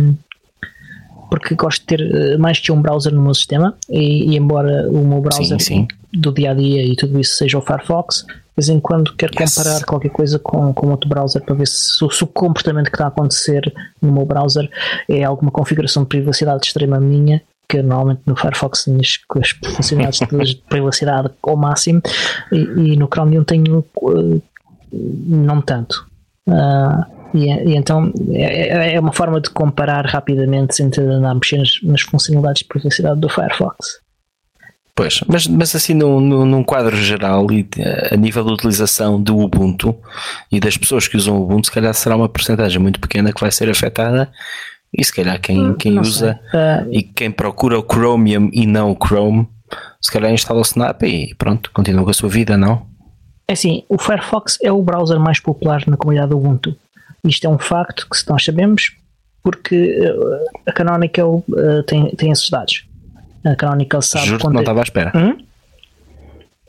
[1.30, 4.90] porque gosto de ter eh, mais que um browser no meu sistema e, e embora
[4.90, 5.88] o meu browser sim, sim.
[6.14, 9.34] do dia a dia e tudo isso seja o Firefox, de vez em quando quero
[9.40, 9.56] yes.
[9.56, 13.06] comparar qualquer coisa com, com outro browser para ver se, se, o comportamento que está
[13.06, 14.70] a acontecer no meu browser
[15.08, 20.20] é alguma configuração de privacidade extrema minha que normalmente no Firefox tenho as funcionalidades
[20.50, 22.02] de privacidade ao máximo
[22.52, 24.42] e, e no Chromium tenho uh,
[24.92, 26.08] não tanto.
[26.48, 31.14] Uh, e, e, então é, é, é uma forma de comparar rapidamente sem ter de
[31.14, 34.00] andar a mexer nas, nas funcionalidades de privacidade do Firefox.
[34.98, 37.70] Pois, mas, mas assim num, num quadro geral e
[38.12, 39.96] a nível de utilização do Ubuntu
[40.52, 43.40] e das pessoas que usam o Ubuntu, se calhar será uma porcentagem muito pequena que
[43.40, 44.28] vai ser afetada
[44.92, 48.92] e se calhar quem, hum, quem usa uh, e quem procura o Chromium e não
[48.92, 49.48] o Chrome,
[50.02, 52.88] se calhar instala o Snap e pronto, continua com a sua vida, não?
[53.48, 56.76] É assim, o Firefox é o browser mais popular na comunidade do Ubuntu.
[57.28, 58.96] Isto é um facto que nós sabemos
[59.44, 62.86] porque uh, a Canonical uh, tem, tem esses dados.
[63.46, 65.12] A Canonical sabe Juro que não é- estava à espera.
[65.16, 65.38] Hum?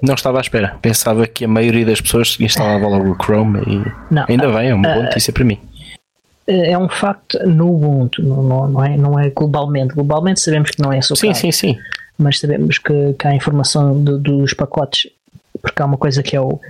[0.01, 0.77] Não estava à espera.
[0.81, 4.75] Pensava que a maioria das pessoas instalava logo o Chrome e não, ainda bem, é
[4.75, 5.59] uma boa notícia para mim.
[6.47, 9.95] É um facto no Ubuntu, não, não, é, não é globalmente.
[9.95, 11.77] Globalmente sabemos que não é só Sim, sim, sim.
[12.17, 15.11] Mas sabemos que, que há informação dos pacotes,
[15.61, 16.61] porque há uma coisa que é o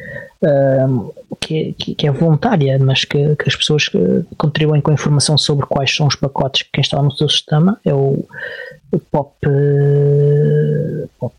[1.40, 3.90] que, que, é voluntária, mas que, que, as pessoas
[4.36, 7.78] contribuem com informação sobre quais são os pacotes que instalam no seu sistema.
[7.84, 8.24] É o,
[8.92, 9.34] o Pop,
[11.18, 11.34] Pop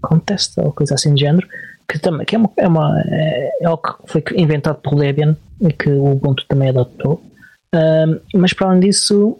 [0.00, 1.46] Contest, ou coisa assim de género,
[1.88, 5.36] que, também, que é, uma, é, uma, é, é algo que foi inventado por Debian
[5.60, 7.22] e que o Ubuntu também adotou.
[8.34, 9.38] mas para além disso,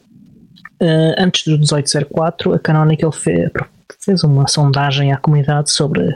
[0.82, 3.50] uh, antes do 1804, a Canonical fez,
[4.00, 6.14] fez uma sondagem à comunidade sobre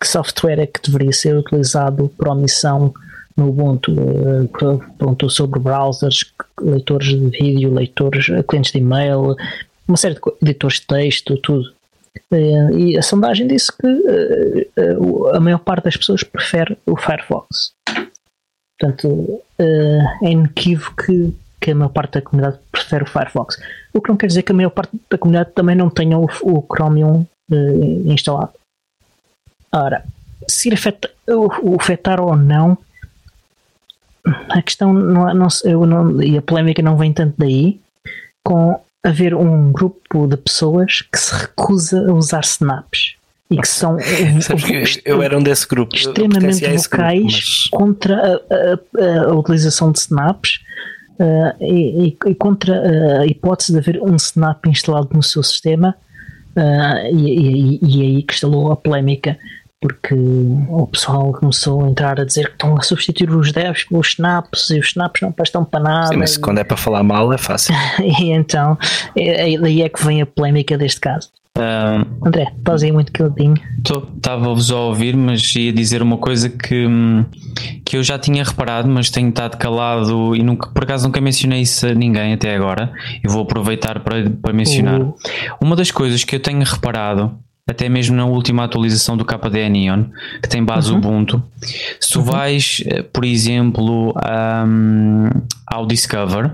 [0.00, 2.94] que software é que deveria ser utilizado por omissão
[3.36, 3.92] no Ubuntu?
[3.92, 4.48] Eh,
[4.96, 9.36] perguntou sobre browsers, leitores de vídeo, leitores, eh, clientes de e-mail,
[9.86, 11.72] uma série de editores de texto, tudo.
[12.32, 14.68] Eh, e a sondagem disse que
[15.32, 17.72] a maior parte das pessoas prefere o Firefox.
[18.80, 23.58] Portanto, é inequívoco que, que a maior parte da comunidade prefere o Firefox.
[23.92, 26.28] O que não quer dizer que a maior parte da comunidade também não tenha o,
[26.42, 27.26] o Chromium
[28.06, 28.52] instalado.
[29.72, 30.04] Ora,
[30.48, 32.78] se afeta, o, afetar ou não,
[34.48, 37.80] a questão não, não, eu não, e a polémica não vem tanto daí,
[38.42, 43.16] com haver um grupo de pessoas que se recusa a usar snaps
[43.50, 47.68] e que são que eu era um desse grupo extremamente vocais mas...
[47.70, 50.60] contra a, a, a, utilização de snaps
[51.18, 55.94] uh, e, e, contra a hipótese de haver um snap instalado no seu sistema
[56.58, 59.38] uh, e, e, e aí que instalou a polémica
[59.80, 64.08] porque o pessoal começou a entrar a dizer que estão a substituir os devs pelos
[64.08, 66.06] snaps e os snaps não prestam para nada.
[66.08, 66.40] Sim, mas e...
[66.40, 67.74] quando é para falar mal é fácil.
[68.02, 68.76] e então,
[69.16, 71.30] é, é, daí é que vem a polémica deste caso.
[71.58, 73.56] Uh, André, estás aí muito caladinho.
[74.16, 76.86] Estava-vos a ouvir, mas ia dizer uma coisa que,
[77.84, 81.62] que eu já tinha reparado, mas tenho estado calado e nunca, por acaso nunca mencionei
[81.62, 82.92] isso a ninguém até agora
[83.24, 85.00] e vou aproveitar para, para mencionar.
[85.00, 85.14] Uh.
[85.60, 87.36] Uma das coisas que eu tenho reparado
[87.68, 90.04] até mesmo na última atualização do KDE Neon,
[90.42, 90.96] que tem base uhum.
[90.96, 91.42] Ubuntu.
[92.00, 92.24] Se tu uhum.
[92.24, 94.14] vais, eh, por exemplo,
[94.66, 95.28] um,
[95.66, 96.52] ao Discover,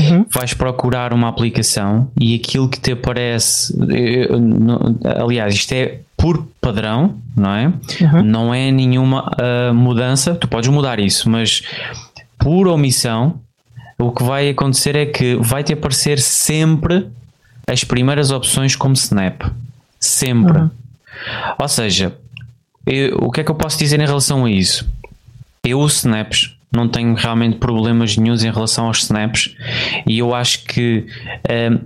[0.00, 0.26] uhum.
[0.28, 4.28] vais procurar uma aplicação e aquilo que te aparece, eh,
[5.22, 7.66] aliás, isto é por padrão, não é?
[7.68, 8.22] Uhum.
[8.24, 11.62] Não é nenhuma uh, mudança, tu podes mudar isso, mas
[12.38, 13.40] por omissão,
[13.98, 17.06] o que vai acontecer é que vai te aparecer sempre
[17.66, 19.42] as primeiras opções como Snap.
[20.00, 20.58] Sempre.
[20.58, 20.70] Uhum.
[21.58, 22.16] Ou seja,
[22.86, 24.88] eu, o que é que eu posso dizer em relação a isso?
[25.64, 29.54] eu uso snaps, não tenho realmente problemas nenhums em relação aos snaps
[30.06, 31.06] e eu acho que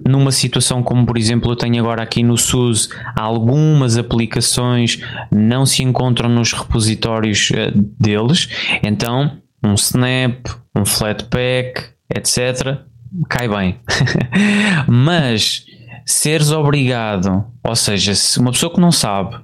[0.06, 5.00] um, numa situação como por exemplo eu tenho agora aqui no SUS algumas aplicações
[5.32, 8.48] não se encontram nos repositórios uh, deles
[8.82, 10.46] então um snap,
[10.76, 11.82] um flatpak
[12.14, 12.80] etc
[13.30, 13.80] cai bem
[14.86, 15.64] mas
[16.04, 19.36] seres obrigado ou seja, se uma pessoa que não sabe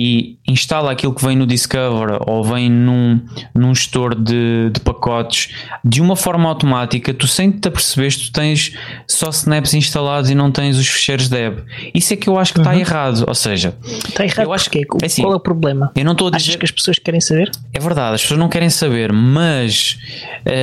[0.00, 3.20] e instala aquilo que vem no Discover ou vem num,
[3.52, 5.52] num gestor de, de pacotes
[5.84, 8.76] de uma forma automática, tu sem te aperceberes, tu tens
[9.08, 11.58] só snaps instalados e não tens os ficheiros deb.
[11.92, 12.78] Isso é que eu acho que está uhum.
[12.78, 13.24] errado.
[13.26, 15.90] Ou seja, está errado eu acho que é assim, qual é o problema?
[15.96, 17.50] Eu não estou a dizer Achas que as pessoas querem saber.
[17.72, 19.98] É verdade, as pessoas não querem saber, mas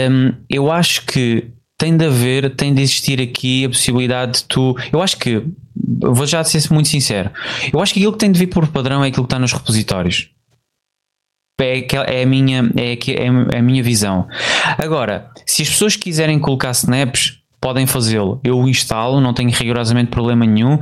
[0.09, 4.75] hum, eu acho que tem de haver, tem de existir aqui a possibilidade de tu.
[4.91, 5.43] Eu acho que,
[5.75, 7.31] vou já ser muito sincero,
[7.71, 9.53] eu acho que aquilo que tem de vir por padrão é aquilo que está nos
[9.53, 10.29] repositórios.
[11.59, 11.87] É,
[12.19, 12.97] é, a minha, é,
[13.53, 14.27] é a minha visão.
[14.77, 18.39] Agora, se as pessoas quiserem colocar snaps, podem fazê-lo.
[18.43, 20.77] Eu instalo, não tenho rigorosamente problema nenhum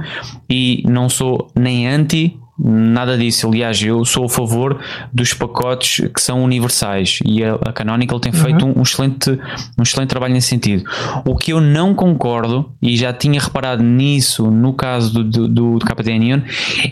[0.50, 3.48] e não sou nem anti Nada disso.
[3.48, 4.80] Aliás, eu sou a favor
[5.12, 8.74] dos pacotes que são universais e a, a Canonical tem feito uhum.
[8.74, 9.32] um, um, excelente,
[9.78, 10.84] um excelente trabalho nesse sentido.
[11.26, 15.80] O que eu não concordo, e já tinha reparado nisso no caso do, do, do,
[15.80, 16.44] do KDN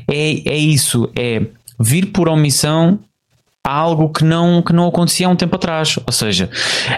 [0.07, 1.45] é, é isso: é
[1.79, 2.99] vir por omissão
[3.63, 5.97] algo que não, que não acontecia há um tempo atrás.
[6.05, 6.49] Ou seja,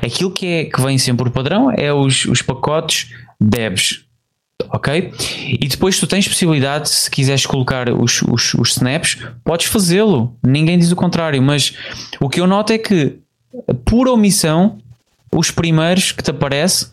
[0.01, 4.02] aquilo que, é, que vem sempre por padrão é os, os pacotes devs
[4.69, 5.13] ok?
[5.47, 10.35] E depois tu tens possibilidade, se quiseres colocar os, os, os snaps, podes fazê-lo.
[10.43, 11.75] Ninguém diz o contrário, mas
[12.19, 13.17] o que eu noto é que,
[13.85, 14.77] por omissão,
[15.31, 16.92] os primeiros que te aparece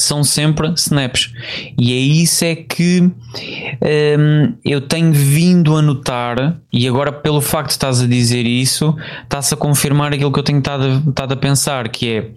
[0.00, 1.32] são sempre snaps.
[1.78, 7.68] E é isso é que hum, eu tenho vindo a notar, e agora pelo facto
[7.68, 11.36] de estás a dizer isso, está-se a confirmar aquilo que eu tenho estado, estado a
[11.36, 12.30] pensar, que é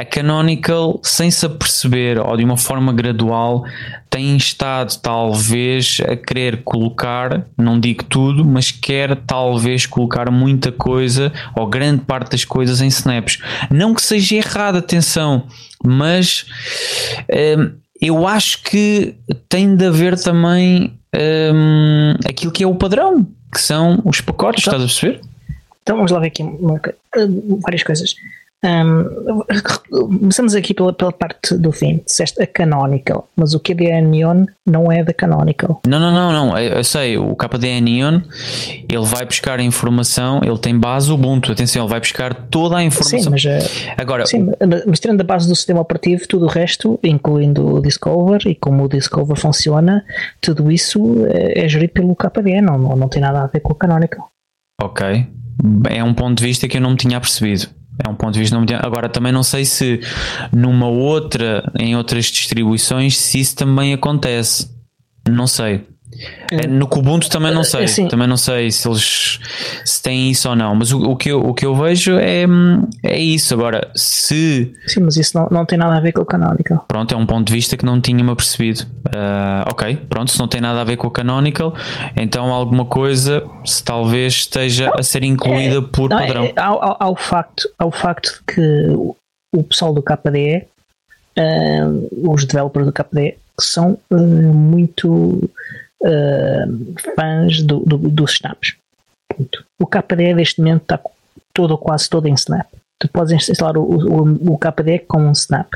[0.00, 3.64] a Canonical, sem se aperceber, ou de uma forma gradual,
[4.08, 11.32] tem estado talvez a querer colocar, não digo tudo, mas quer talvez colocar muita coisa,
[11.56, 13.38] ou grande parte das coisas em snaps.
[13.70, 15.46] Não que seja errado, atenção,
[15.84, 16.46] mas
[17.58, 19.14] um, eu acho que
[19.48, 20.98] tem de haver também
[21.54, 25.20] um, aquilo que é o padrão, que são os pacotes, então, estás a perceber?
[25.82, 26.80] Então vamos lá ver aqui uma,
[27.62, 28.14] várias coisas.
[28.62, 29.42] Um,
[30.18, 32.02] começamos aqui pela, pela parte do fim.
[32.06, 35.80] Disseste a Canonical, mas o KDE Neon não é da Canonical.
[35.86, 36.58] Não, não, não, não.
[36.58, 38.20] Eu, eu sei, o KDE Neon
[38.88, 41.52] ele vai buscar a informação, ele tem base Ubuntu.
[41.52, 43.18] Atenção, ele vai buscar toda a informação.
[43.18, 44.50] Sim, mas, eh, Agora, sim,
[44.86, 48.84] mas tirando a base do sistema operativo, tudo o resto, incluindo o Discover e como
[48.84, 50.04] o Discover funciona,
[50.40, 53.72] tudo isso é, é gerido pelo KDE, não, não, não tem nada a ver com
[53.72, 54.28] o Canonical.
[54.82, 55.26] Ok.
[55.90, 57.79] É um ponto de vista que eu não me tinha percebido.
[58.04, 58.74] É um ponto de vista não muito...
[58.74, 60.00] Agora também não sei se
[60.52, 64.70] numa outra, em outras distribuições, se isso também acontece.
[65.28, 65.86] Não sei.
[66.50, 69.38] É, no Kubuntu também não sei, assim, também não sei se eles
[69.84, 72.44] se têm isso ou não, mas o, o, que, eu, o que eu vejo é,
[73.02, 73.54] é isso.
[73.54, 74.74] Agora, se.
[74.86, 76.84] Sim, mas isso não, não tem nada a ver com o Canonical.
[76.88, 78.82] Pronto, é um ponto de vista que não tinha-me apercebido.
[79.06, 81.74] Uh, ok, pronto, se não tem nada a ver com o Canonical,
[82.16, 86.44] então alguma coisa se talvez esteja a ser incluída é, por não, padrão.
[86.44, 88.90] É, ao, ao, facto, ao facto de que
[89.52, 90.66] o pessoal do KDE,
[91.38, 95.50] uh, os developers do KDE, são uh, muito
[96.02, 98.74] uh, fãs do, do, dos snaps.
[99.78, 101.00] O KDE neste momento está
[101.54, 102.66] todo ou quase todo em snap.
[102.98, 105.72] Tu podes instalar o, o, o KDE com um snap.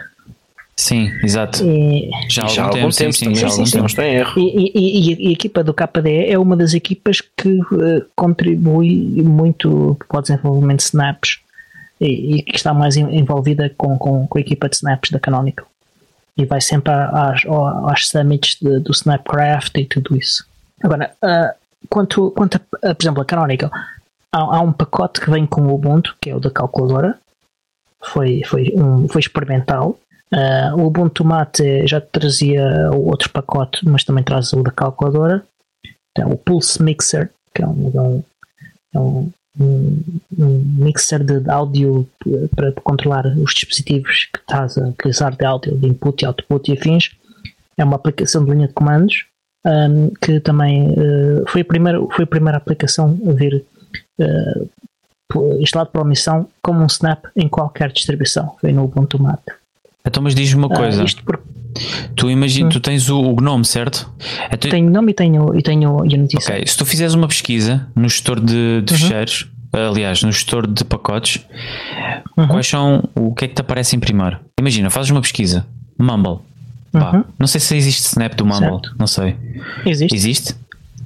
[0.77, 1.65] Sim, exato.
[1.65, 4.03] E, já, já há algum tempo, sim, sim, já sim, sim, sim.
[4.03, 4.39] erro.
[4.39, 9.97] E, e, e, a equipa do KDE é uma das equipas que uh, contribui muito
[10.09, 11.39] para o desenvolvimento de snaps
[12.01, 15.67] e, que está mais envolvida com, com, com a equipa de snaps da Canonical
[16.37, 17.43] e vai sempre às,
[17.87, 20.45] às summits de, do Snapcraft e tudo isso.
[20.83, 21.55] Agora, uh,
[21.89, 23.71] quanto, quanto a, a, por exemplo, a Canonical,
[24.33, 27.19] há, há, um pacote que vem com o Ubuntu, que é o da calculadora,
[28.03, 29.99] foi, foi, um, foi experimental.
[30.33, 35.45] Uh, o Ubuntu Mate já trazia outro pacote, mas também traz o da calculadora.
[36.11, 38.25] Então, o Pulse Mixer, que é um, é um,
[38.95, 40.03] é um um,
[40.39, 42.09] um mixer de áudio
[42.55, 46.77] para controlar os dispositivos que estás a utilizar de áudio, de input e output e
[46.77, 47.11] afins.
[47.77, 49.27] É uma aplicação de linha de comandos
[49.65, 53.65] um, que também uh, foi, a primeira, foi a primeira aplicação a vir
[54.21, 54.71] uh,
[55.61, 58.55] instalado por omissão como um snap em qualquer distribuição.
[58.61, 59.53] Foi no Ubuntu Mate.
[60.07, 61.03] Então, mas diz-me uma ah, coisa.
[61.03, 61.41] Uh, por...
[62.15, 62.71] Tu imagina, hum.
[62.71, 64.11] tu tens o, o GNOME, certo?
[64.51, 66.37] Então, tenho GNOME e tenho, e tenho Unity.
[66.37, 68.99] Ok, se tu fizeres uma pesquisa no gestor de, de uhum.
[68.99, 71.45] fecheiros, aliás, no gestor de pacotes,
[72.37, 72.49] uhum.
[72.49, 74.39] quais são, o que é que te aparece em primeiro?
[74.59, 75.67] Imagina, fazes uma pesquisa,
[75.99, 76.39] Mumble.
[76.95, 77.25] Uhum.
[77.39, 78.95] Não sei se existe Snap do Mumble, certo.
[78.97, 79.37] não sei.
[79.85, 80.15] Existe.
[80.15, 80.55] Existe?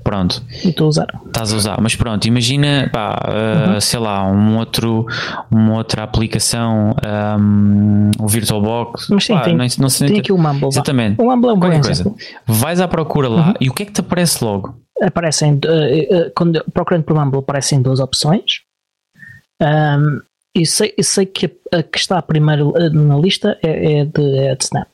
[0.09, 0.43] Pronto.
[0.65, 1.07] E estou a usar.
[1.27, 3.81] Estás a usar, mas pronto, imagina, pá, uh, uhum.
[3.83, 5.07] sei lá, um outro,
[5.51, 6.97] uma outra aplicação,
[7.39, 9.09] um, o VirtualBox.
[9.11, 10.69] Mas sim, pá, tem, não, não sei, tem aqui o Mumble.
[10.69, 11.21] Exatamente.
[11.21, 12.15] O Mumble é um Qualquer coisa.
[12.47, 13.55] Vais à procura lá uhum.
[13.61, 14.81] e o que é que te aparece logo?
[15.03, 18.63] Aparecem, uh, uh, quando, procurando por Mumble, aparecem duas opções.
[19.61, 20.23] Um,
[20.55, 24.55] e sei, sei que a, a que está primeiro na lista é, é, de, é
[24.55, 24.89] de Snap.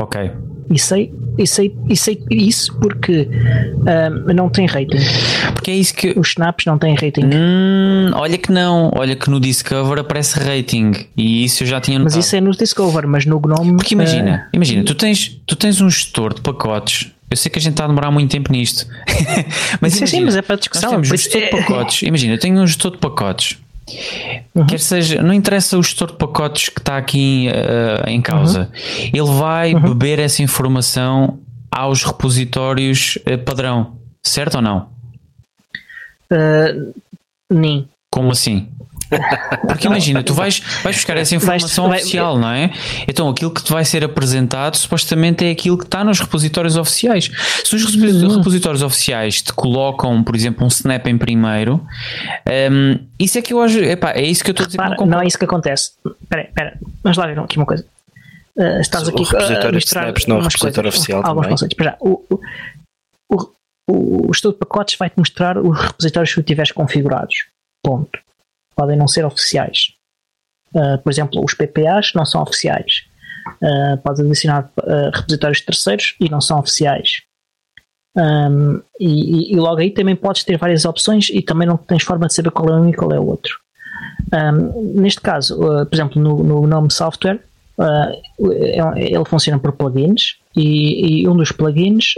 [0.00, 0.30] Ok.
[0.72, 4.98] E sei, e sei, e sei isso porque um, não tem rating.
[5.52, 6.14] Porque é isso que.
[6.16, 7.24] Os snaps não têm rating.
[7.24, 8.92] Hum, olha que não.
[8.94, 10.92] Olha que no Discover aparece rating.
[11.16, 12.14] E isso eu já tinha notado.
[12.16, 13.76] Mas isso é no Discover, mas no Gnome.
[13.76, 17.10] Porque imagina, uh, imagina, tu tens, tu tens um gestor de pacotes.
[17.28, 18.86] Eu sei que a gente está a demorar muito tempo nisto.
[19.80, 20.92] mas, sim, imagina, sim, mas é para discussão.
[20.92, 22.02] Nós temos um gestor de é- pacotes.
[22.02, 23.58] Imagina, eu tenho um gestor de pacotes
[24.54, 24.66] Uhum.
[24.66, 29.10] Quer seja, não interessa o gestor de pacotes que está aqui uh, em causa, uhum.
[29.12, 29.80] ele vai uhum.
[29.80, 31.38] beber essa informação
[31.70, 34.88] aos repositórios uh, padrão, certo ou não?
[36.32, 36.94] Uh,
[37.50, 37.88] nem.
[38.10, 38.68] Como assim?
[39.66, 42.72] Porque imagina, tu vais, vais buscar essa informação vais, oficial, vai, não é?
[43.08, 47.30] Então aquilo que te vai ser apresentado supostamente é aquilo que está nos repositórios oficiais.
[47.64, 48.36] Se os uhum.
[48.36, 51.84] repositórios oficiais te colocam, por exemplo, um snap em primeiro,
[52.72, 53.78] um, isso é que eu acho.
[53.80, 54.80] Epá, é isso que eu estou a dizer.
[54.80, 55.92] Repara, não, é isso que acontece.
[56.22, 57.84] Espera, espera, vamos lá ver aqui uma coisa.
[58.56, 61.76] Uh, estás aqui a misturar snaps não é repositório coisas, oficial alguns conceitos.
[61.80, 62.22] Já, o,
[63.30, 63.36] o,
[63.88, 67.46] o, o estudo de pacotes vai-te mostrar os repositórios que tu tiveres configurados.
[67.82, 68.18] Ponto
[68.74, 69.92] podem não ser oficiais.
[70.74, 73.04] Uh, por exemplo, os PPAs não são oficiais.
[73.62, 77.22] Uh, podes adicionar uh, repositórios terceiros e não são oficiais.
[78.16, 82.26] Um, e, e, logo aí também podes ter várias opções e também não tens forma
[82.26, 83.58] de saber qual é um e qual é o outro.
[84.32, 87.40] Um, neste caso, uh, por exemplo, no, no Software,
[87.78, 92.14] uh, ele funciona por plugins e, e um dos plugins,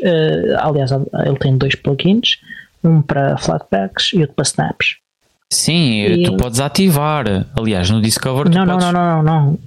[0.59, 2.39] aliás, ele tem dois plugins,
[2.83, 5.02] um para Flatpaks e outro para Snaps.
[5.53, 6.23] Sim, e...
[6.25, 7.47] tu podes ativar.
[7.55, 8.49] Aliás, no Discover.
[8.49, 8.93] Não, não, podes...
[8.93, 9.59] não, não, não, não.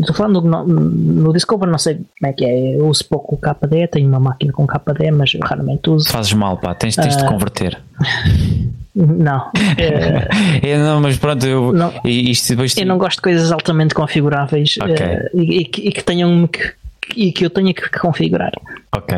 [0.00, 2.76] Estou falando no, no Discover, não sei como é que é.
[2.76, 6.08] Eu uso pouco o KDE, tenho uma máquina com KDE, mas raramente uso.
[6.08, 7.18] Fazes mal, pá, tens, tens uh...
[7.18, 7.78] de ah, converter.
[8.94, 9.50] Não.
[10.60, 14.76] É, não, mas pronto, eu, não, isto depois eu não gosto de coisas altamente configuráveis
[14.82, 14.94] okay.
[14.94, 16.72] uh, e, e, que, e, que tenham que,
[17.16, 18.50] e que eu tenha que configurar.
[18.96, 19.16] Ok.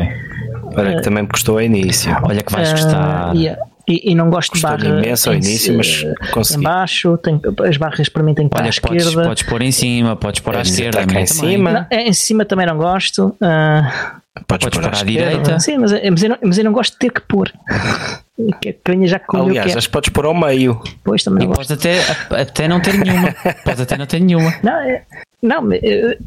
[0.77, 2.15] Olha, que também me custou a início.
[2.21, 3.35] Olha que vais gostar.
[3.35, 3.59] Yeah.
[3.91, 6.61] E, e não gosto Custou de barra imenso ao início, mas consegui.
[6.61, 9.27] Em baixo, tem, as barras para mim têm que estar à podes, esquerda.
[9.27, 11.05] Podes pôr em cima, podes pôr à esquerda.
[11.05, 11.71] Tá em cima.
[11.71, 13.35] Não, em cima também não gosto.
[13.41, 15.59] Uh, podes, podes pôr à, à direita.
[15.59, 17.51] Sim, mas, mas, eu não, mas eu não gosto de ter que pôr.
[18.59, 20.81] Que venha já com Aliás, as podes pôr ao meio.
[21.03, 21.99] Pois também e podes até,
[22.31, 23.35] até não ter nenhuma.
[23.63, 24.51] podes até não ter nenhuma.
[24.63, 25.03] Não, é,
[25.41, 25.67] não,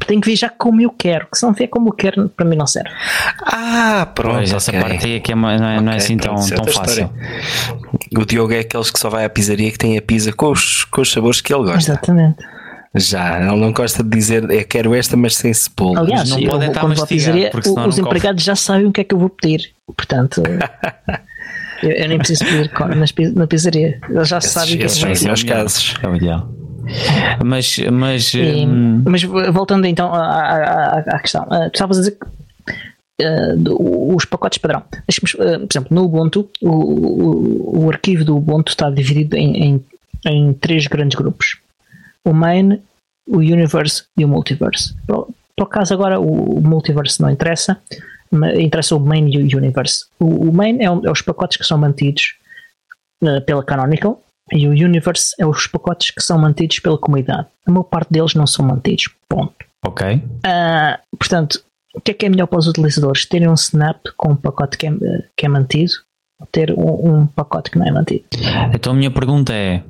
[0.05, 2.45] tem que vir já como eu quero, que se não vier como eu quero, para
[2.45, 2.89] mim não serve.
[3.43, 4.35] Ah, pronto.
[4.35, 6.65] Pois, essa parte aí é que é, não é, okay, não é assim tão, tão
[6.65, 7.09] fácil.
[8.17, 10.83] O Diogo é aqueles que só vai à pizzaria que tem a pizza com os,
[10.83, 11.91] com os sabores que ele gosta.
[11.91, 12.43] Exatamente.
[12.93, 15.99] Já, ele não gosta de dizer eu quero esta, mas sem cebola.
[15.99, 17.51] Aliás, não eu pode vou, estar à pizzaria,
[17.87, 19.71] os empregados já sabem o que é que eu vou pedir.
[19.85, 20.43] Portanto,
[21.83, 22.71] eu, eu, nem preciso pedir
[23.33, 23.99] na pizzaria.
[24.09, 25.45] Eles já sabem o que é que eu vou pedir.
[25.45, 25.93] casos.
[26.01, 26.54] É o ideal.
[27.43, 29.03] Mas, mas, e, hum...
[29.05, 32.25] mas voltando então à, à, à questão, uh, tu estavas a dizer que
[33.25, 34.81] uh, os pacotes padrão.
[34.81, 39.85] Uh, por exemplo, no Ubuntu, o, o, o, arquivo do Ubuntu está dividido em, em,
[40.25, 41.57] em, três grandes grupos:
[42.23, 42.81] o main,
[43.27, 44.95] o universe e o multiverse.
[45.07, 47.77] Por, por acaso, agora o, o multiverse não interessa,
[48.59, 50.05] interessa o main e o universe.
[50.19, 52.35] O, o main é, um, é, os pacotes que são mantidos
[53.23, 54.21] uh, pela Canonical
[54.51, 57.47] e o Universe é os pacotes que são mantidos pela comunidade.
[57.65, 59.09] A maior parte deles não são mantidos.
[59.27, 59.55] Ponto.
[59.85, 60.15] Ok.
[60.15, 61.63] Uh, portanto,
[61.95, 63.25] o que é que é melhor para os utilizadores?
[63.25, 64.91] Terem um Snap com um pacote que é,
[65.35, 65.91] que é mantido
[66.39, 68.25] ou ter um, um pacote que não é mantido?
[68.73, 69.81] Então a minha pergunta é: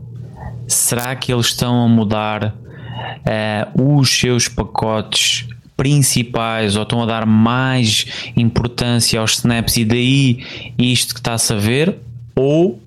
[0.67, 7.25] será que eles estão a mudar uh, os seus pacotes principais ou estão a dar
[7.25, 11.97] mais importância aos snaps e daí isto que está-se a ver?
[12.35, 12.79] Ou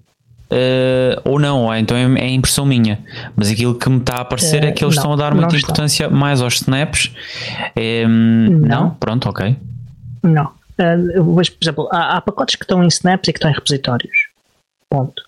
[0.50, 2.98] Uh, ou não, ou então é, é, impressão minha.
[3.36, 5.34] Mas aquilo que me está a aparecer uh, é que eles não, estão a dar
[5.34, 7.12] muita importância mais aos snaps.
[7.76, 8.50] É, não.
[8.50, 8.90] não.
[8.90, 9.56] Pronto, ok.
[10.22, 10.46] Não.
[10.78, 13.54] Uh, vejo, por exemplo, há, há, pacotes que estão em snaps e que estão em
[13.54, 14.28] repositórios.
[14.88, 15.22] Ponto.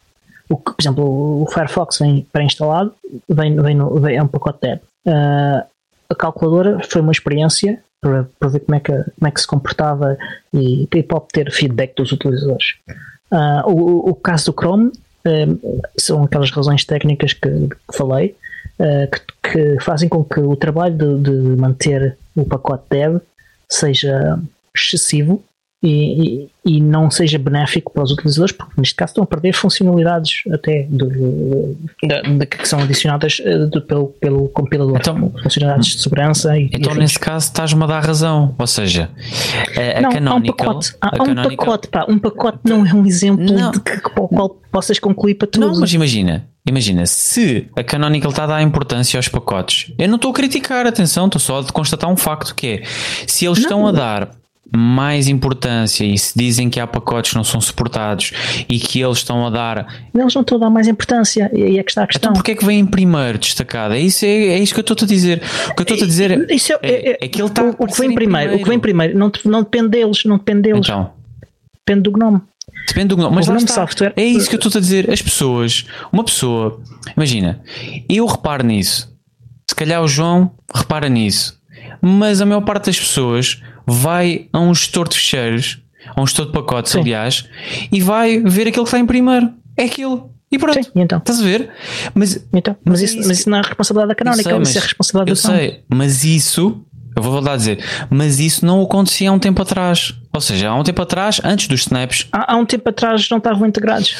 [0.48, 2.94] O, por exemplo, o Firefox vem pré-instalado,
[3.28, 4.80] vem, vem, no, vem, é um pacote deb.
[5.06, 5.62] Uh,
[6.08, 9.46] a calculadora foi uma experiência para, para ver como é, que, como é que se
[9.46, 10.16] comportava
[10.52, 12.76] e, e para obter feedback dos utilizadores.
[13.30, 14.90] Uh, o, o caso do Chrome
[15.96, 18.36] são aquelas razões técnicas que, que falei,
[18.78, 23.20] uh, que, que, fazem com que o trabalho de, de manter o pacote dev
[23.68, 24.38] seja
[24.74, 25.42] excessivo
[25.82, 29.54] e, e, e, não seja benéfico para os utilizadores, porque neste caso estão a perder
[29.54, 31.74] funcionalidades até do,
[32.06, 36.58] da, da, que são adicionadas eh, do, pelo, pelo compilador, então, funcionalidades de segurança.
[36.58, 39.08] E, então, nesse caso, estás-me a dar razão, ou seja,
[39.96, 43.06] a, não, há um pacote, há, há um pacote, pá, um pacote não é um
[43.06, 45.66] exemplo não, de que, para o qual possas concluir para tudo.
[45.66, 50.16] Não, mas imagina, Imagina, se a Canonical está a dar importância aos pacotes, eu não
[50.16, 52.82] estou a criticar, atenção, estou só a constatar um facto que é,
[53.26, 53.64] se eles não.
[53.64, 54.39] estão a dar
[54.76, 58.32] mais importância e se dizem que há pacotes que não são suportados
[58.68, 59.94] e que eles estão a dar.
[60.14, 62.30] Eles não estão a dar mais importância e é que está a questão.
[62.30, 63.94] Então porquê é que vem em primeiro destacado?
[63.94, 65.42] É isso, é, é isso que eu estou a dizer.
[65.70, 67.70] O que eu estou a dizer é, isso é, é, é, que ele está o,
[67.78, 70.62] o que vem primeiro, primeiro, O que vem primeiro não, não depende deles, não depende
[70.62, 70.80] deles.
[70.86, 71.12] Então.
[71.86, 72.40] Depende do Gnome.
[72.86, 73.34] Depende do Gnome.
[73.34, 74.12] Mas o Gnome software.
[74.16, 75.10] É isso que eu estou a dizer.
[75.10, 76.80] As pessoas, uma pessoa,
[77.16, 77.60] imagina,
[78.08, 79.10] eu reparo nisso.
[79.68, 81.58] Se calhar o João repara nisso.
[82.00, 85.82] Mas a maior parte das pessoas vai a um gestor de ficheiros,
[86.14, 87.00] a um gestor de pacotes, Sim.
[87.00, 87.48] aliás,
[87.90, 89.52] e vai ver aquilo que está em primeiro.
[89.76, 90.30] É aquilo.
[90.52, 90.82] E pronto.
[90.82, 91.18] Sim, então.
[91.18, 91.70] Estás a ver?
[92.12, 95.40] Mas, então, mas, mas, isso, mas isso não é responsabilidade da canónica, isso é responsabilidade
[95.40, 96.84] do Eu sei, mas isso
[97.20, 100.14] eu vou voltar a dizer, mas isso não acontecia há um tempo atrás.
[100.32, 102.26] Ou seja, há um tempo atrás, antes dos snaps.
[102.32, 104.16] Há, há um tempo atrás não estavam integrados.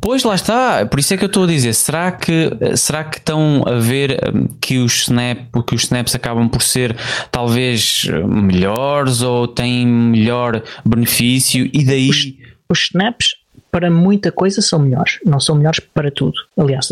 [0.00, 1.74] Pois lá está, por isso é que eu estou a dizer.
[1.74, 6.48] Será que, será que estão a ver hum, que os, snap, que os snaps acabam
[6.48, 6.96] por ser
[7.30, 12.08] talvez melhores ou têm melhor benefício e daí.
[12.08, 12.34] Os,
[12.70, 13.34] os snaps
[13.70, 16.34] para muita coisa são melhores, não são melhores para tudo.
[16.56, 16.88] Aliás,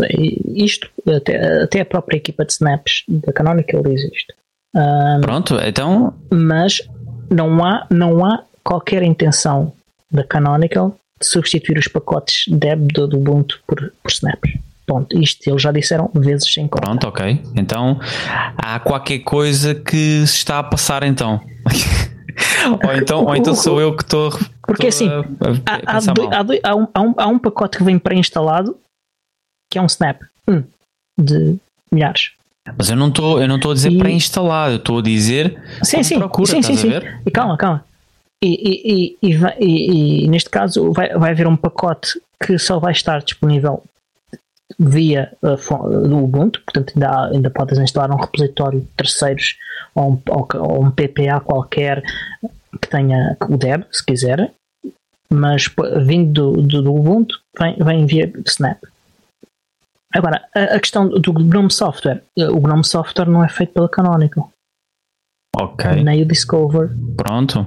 [0.55, 4.35] isto, até, até a própria equipa de snaps da Canonical diz isto.
[4.77, 6.13] Um, Pronto, então.
[6.31, 6.83] Mas
[7.31, 9.73] não há, não há qualquer intenção
[10.13, 14.53] da Canonical de substituir os pacotes deb do, Ubuntu por, por snaps.
[14.87, 15.19] Ponto.
[15.21, 16.87] Isto eles já disseram vezes sem conta.
[16.87, 17.43] Pronto, ok.
[17.57, 17.99] Então
[18.57, 21.41] há qualquer coisa que se está a passar então.
[22.85, 24.31] ou, então ou então sou eu que estou.
[24.63, 27.99] Porque assim, a, a há, há, há, um, há, um, há um pacote que vem
[27.99, 28.79] pré-instalado
[29.71, 30.21] que é um snap.
[30.47, 30.63] Um
[31.19, 31.59] de
[31.91, 32.33] milhares.
[32.77, 33.99] Mas eu não estou eu não estou a dizer e...
[33.99, 36.91] pré-instalado, eu estou a dizer sim, sim, procura, sim, sim, sim.
[37.25, 37.85] E calma, calma.
[38.43, 43.23] E, e, e, e, neste caso vai, vai haver um pacote que só vai estar
[43.23, 43.83] disponível
[44.79, 49.57] via do Ubuntu, portanto ainda, ainda podes instalar um repositório de terceiros
[49.95, 52.03] ou um, ou, ou um PPA qualquer
[52.81, 54.53] que tenha o Deb, se quiser,
[55.31, 55.71] mas
[56.05, 58.79] vindo do, do, do Ubuntu vem, vem via Snap.
[60.17, 62.23] Agora, a, a, questão do GNOME Software.
[62.37, 64.51] O GNOME Software não é feito pela Canonical.
[65.57, 66.03] Ok.
[66.03, 66.91] Nem o Discover.
[67.17, 67.67] Pronto.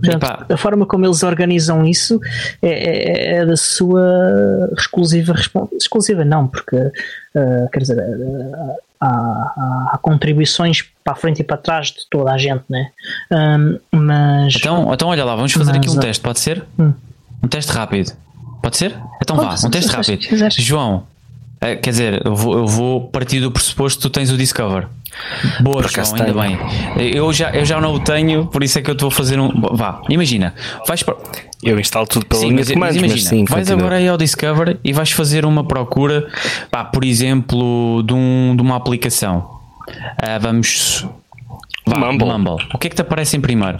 [0.00, 2.20] Portanto, a forma como eles organizam isso
[2.62, 5.34] é, é, é da sua exclusiva
[5.72, 11.44] exclusiva não, porque uh, quer dizer uh, há, há, há, contribuições para a frente e
[11.44, 12.90] para trás de toda a gente, né?
[13.30, 16.64] Um, mas então, então olha lá, vamos fazer mas, aqui um teste, pode ser?
[16.78, 16.92] Hum.
[17.42, 18.12] Um teste rápido.
[18.62, 18.96] Pode ser?
[19.22, 20.50] Então pode, vá, um teste rápido.
[20.58, 21.06] João,
[21.60, 24.88] é, quer dizer, eu vou, eu vou partir do pressuposto que tu tens o Discover.
[25.60, 26.58] Boa, João, ainda bem.
[27.14, 29.38] Eu já, eu já não o tenho, por isso é que eu estou a fazer
[29.38, 29.50] um.
[29.74, 30.54] Vá, imagina,
[30.86, 31.16] vais para.
[31.62, 33.78] Eu instalo tudo pela sim, linha de comandos, imagina, mas sim, vais continua.
[33.80, 36.26] agora aí ao Discover e vais fazer uma procura,
[36.70, 39.60] pá, por exemplo, de, um, de uma aplicação.
[39.88, 41.06] Uh, vamos.
[41.86, 42.26] Vá, Mumble.
[42.26, 42.66] Mumble.
[42.72, 43.76] O que é que te aparece em primeiro?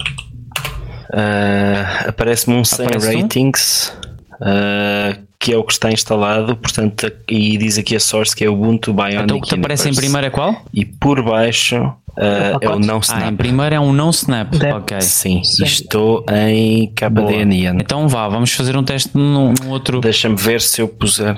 [1.09, 3.93] Uh, Aparece-me um 100 Aparece ratings.
[4.33, 8.49] Uh, que é o que está instalado, portanto, e diz aqui a source que é
[8.49, 10.63] Ubuntu Bionic Então o que te aparece em primeiro é qual?
[10.71, 13.23] E por baixo uh, é o não snap.
[13.23, 15.01] Ah, em primeiro é um não snap, ok.
[15.01, 15.63] Sim, Sim.
[15.63, 17.79] estou em KDNN.
[17.81, 19.99] Então vá, vamos fazer um teste num, num outro...
[19.99, 21.35] Deixa-me ver se eu puser...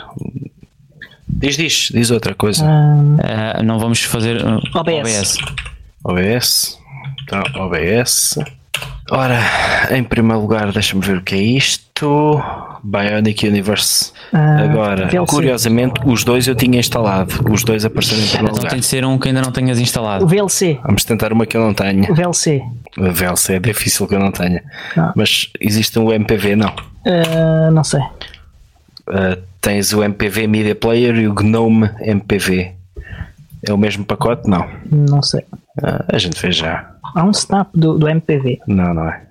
[1.25, 2.63] Diz, diz, diz outra coisa.
[2.65, 5.37] Uh, não vamos fazer uh, OBS.
[6.03, 6.77] OBS.
[6.77, 6.79] OBS.
[7.23, 8.37] Então, OBS.
[9.11, 9.39] Ora,
[9.91, 12.41] em primeiro lugar, deixa-me ver o que é isto.
[12.83, 14.11] Bionic Universe.
[14.33, 17.33] Ah, Agora, curiosamente, os dois eu tinha instalado.
[17.49, 18.69] Os dois apareceram em primeiro então lugar.
[18.71, 20.25] tem de ser um que ainda não tenhas instalado.
[20.25, 20.79] O VLC.
[20.83, 22.11] Vamos tentar uma que eu não tenho.
[22.11, 22.61] O VLC.
[22.97, 24.63] O VLC é difícil que eu não tenha.
[24.95, 25.13] Não.
[25.15, 26.73] Mas existe um MPV, não?
[27.05, 28.01] Uh, não sei.
[28.01, 32.71] Uh, tens o MPV Media Player e o GNOME MPV.
[33.67, 34.49] É o mesmo pacote?
[34.49, 34.67] Não.
[34.91, 35.41] Não sei.
[35.81, 36.91] Uh, a gente fez já.
[37.15, 38.59] Há um snap do, do MPV.
[38.67, 39.21] Não, não é.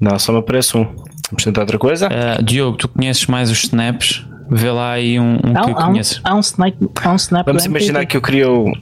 [0.00, 0.84] Não, só me aparece um.
[0.84, 2.08] Vamos tentar outra coisa?
[2.08, 4.26] Uh, Diogo, tu conheces mais os snaps?
[4.50, 6.18] Vê lá aí um, um há, que há conheces.
[6.18, 8.72] Um, há um snap, há um snap Vamos imaginar que eu queria o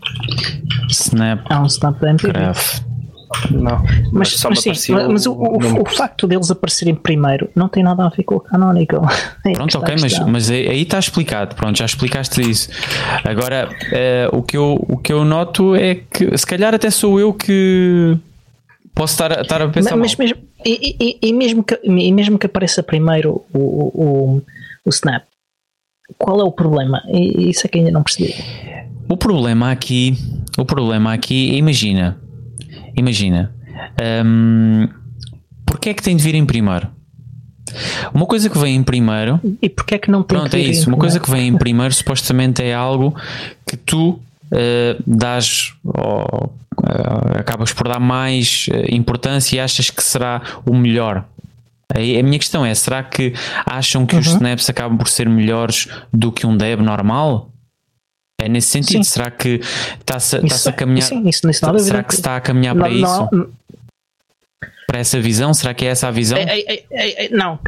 [0.90, 1.40] Snap.
[1.48, 2.32] Há um snap do MPV.
[2.32, 2.91] Craft.
[3.50, 8.04] Não, mas, mas, sim, mas o, o, o, facto deles aparecerem primeiro não tem nada
[8.04, 9.02] a ver com o Canonical.
[9.44, 11.56] É pronto, ok, mas, mas aí está explicado.
[11.56, 12.68] Pronto, já explicaste isso.
[13.24, 17.18] Agora, uh, o, que eu, o que eu noto é que se calhar até sou
[17.18, 18.16] eu que
[18.94, 19.96] posso estar, estar a pensar.
[19.96, 24.42] Mas, mas mesmo, e, e, e, mesmo que, e mesmo que apareça primeiro o, o,
[24.84, 25.24] o Snap,
[26.18, 27.02] qual é o problema?
[27.08, 28.34] E, isso é que ainda não percebi.
[29.08, 30.16] O problema aqui,
[30.56, 32.18] o problema aqui, imagina,
[32.96, 33.52] imagina,
[34.24, 34.88] um,
[35.66, 36.88] porque é que tem de vir em primeiro?
[38.12, 39.40] Uma coisa que vem em primeiro.
[39.60, 40.88] E porquê é que não tem Pronto, é isso.
[40.88, 43.14] Uma coisa que vem em primeiro supostamente é algo
[43.66, 44.20] que tu uh,
[45.06, 51.24] dás ou uh, acabas por dar mais uh, importância e achas que será o melhor.
[51.94, 53.34] A minha questão é: será que
[53.66, 54.20] acham que uhum.
[54.20, 57.51] os snaps acabam por ser melhores do que um dev normal?
[58.42, 59.10] É nesse sentido, sim.
[59.10, 59.60] será que
[60.00, 61.06] está-se tá a caminhar?
[61.06, 63.28] Sim, isso, isso tá, será que se está a caminhar não, para isso?
[63.32, 63.48] Não,
[64.84, 65.54] para essa visão?
[65.54, 66.36] Será que é essa a visão?
[66.36, 67.60] É, é, é, não,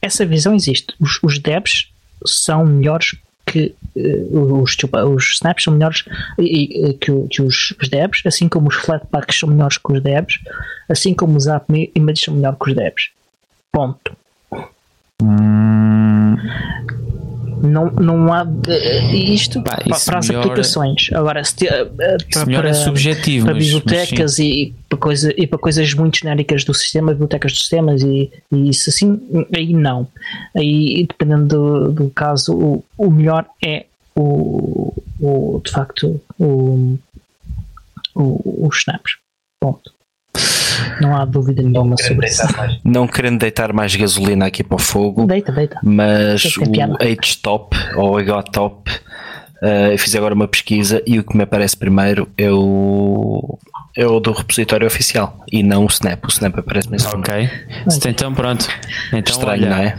[0.00, 0.94] essa visão existe.
[0.98, 1.90] Os, os devs
[2.24, 4.74] são melhores que uh, os,
[5.06, 6.02] os snaps são melhores
[6.38, 10.02] e, uh, que, que, os, os devs, assim como os flatpaks são melhores que os
[10.02, 10.38] devs,
[10.88, 13.10] assim como os app images são melhores que os devs.
[13.70, 14.16] Ponto.
[15.22, 16.14] Hum
[17.62, 21.10] não, não há uh, isto Pá, para as aplicações.
[21.12, 21.86] Agora, se te, uh,
[22.32, 26.74] para, para, é subjetivo, para bibliotecas e, para coisa, e para coisas muito genéricas do
[26.74, 29.20] sistema, bibliotecas de sistemas e, e isso assim,
[29.54, 30.06] aí não.
[30.56, 36.98] Aí, dependendo do, do caso, o, o melhor é o, o de facto o,
[38.14, 39.16] o, os snaps.
[39.60, 39.93] Ponto.
[41.00, 42.42] Não há dúvida nenhuma sobre isso.
[42.84, 45.78] Não querendo deitar mais gasolina aqui para o fogo, deita, deita.
[45.82, 46.62] mas o
[47.00, 48.90] H-Top ou H-Top,
[49.62, 53.58] uh, eu fiz agora uma pesquisa e o que me aparece primeiro é o,
[53.96, 56.24] é o do repositório oficial e não o Snap.
[56.24, 57.10] O Snap aparece mesmo.
[57.10, 57.50] Ok.
[58.06, 58.66] Então pronto.
[59.12, 59.96] Então, Estranho, olha, não é?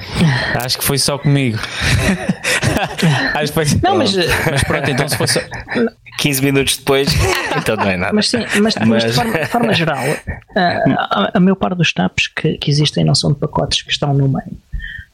[0.64, 1.58] Acho que foi só comigo.
[3.34, 3.66] acho que foi...
[3.82, 5.40] Não, mas, mas pronto, então se fosse.
[6.18, 7.10] 15 minutos depois,
[7.58, 8.14] então não é nada.
[8.14, 8.88] Mas sim, mas, mas...
[8.88, 10.04] mas de, forma, de, forma, geral,
[10.56, 10.62] a,
[11.26, 14.14] a, a maior parte dos taps que, que existem não são de pacotes que estão
[14.14, 14.58] no meio.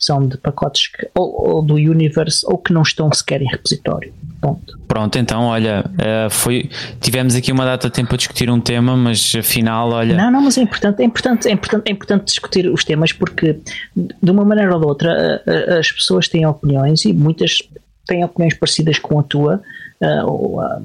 [0.04, 4.14] São de pacotes que, ou, ou do universe ou que não estão sequer em repositório.
[4.42, 4.80] Ponto.
[4.88, 6.68] Pronto, então olha, eh, foi,
[7.00, 10.16] tivemos aqui uma data de tempo a discutir um tema, mas afinal, olha.
[10.16, 13.60] Não, não, mas é importante, é importante, é importante, é importante discutir os temas porque
[13.96, 15.44] de uma maneira ou de outra
[15.78, 17.60] as pessoas têm opiniões e muitas
[18.08, 19.62] têm opiniões parecidas com a tua
[20.02, 20.80] Uh,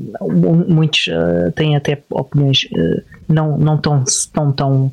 [0.68, 4.90] muitos uh, têm até opiniões uh, não, não tão, tão, tão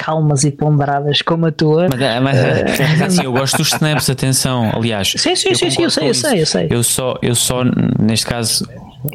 [0.00, 1.88] calmas e ponderadas como a tua.
[1.90, 4.72] Mas, mas assim, eu gosto dos snaps, atenção.
[4.74, 6.68] Aliás, sim, sim, sim, sim eu sei, eu sei, eu sei.
[6.70, 7.62] Eu só, eu só,
[7.98, 8.66] neste caso.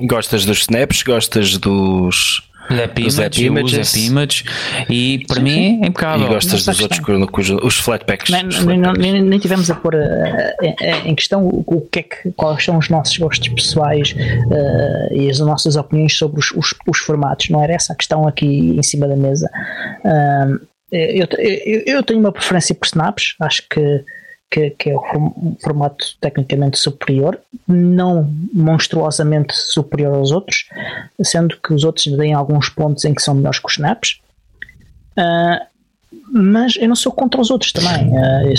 [0.08, 3.88] Gostas dos snaps, gostas dos os app images, images.
[3.88, 4.44] Os images
[4.90, 5.84] e para sim, mim sim.
[5.84, 6.26] é impecável.
[6.26, 7.00] E gostas dos outros,
[7.32, 8.32] cujos, os flatpacks.
[8.32, 10.00] Nem, nem, nem, tivemos a pôr uh,
[11.06, 15.30] em questão o, o que é que, quais são os nossos gostos pessoais uh, e
[15.30, 17.50] as nossas opiniões sobre os, os, os, formatos.
[17.50, 19.50] Não era essa a questão aqui em cima da mesa.
[20.04, 24.04] Uh, eu, eu, eu, tenho uma preferência por snaps, acho que
[24.50, 30.66] que, que, é o formato tecnicamente superior, não monstruosamente superior aos outros,
[31.22, 34.20] sendo que os outros têm alguns pontos em que são melhores que os snaps.
[35.18, 35.66] Uh,
[36.32, 38.10] mas eu não sou contra os outros também.
[38.10, 38.54] Uh,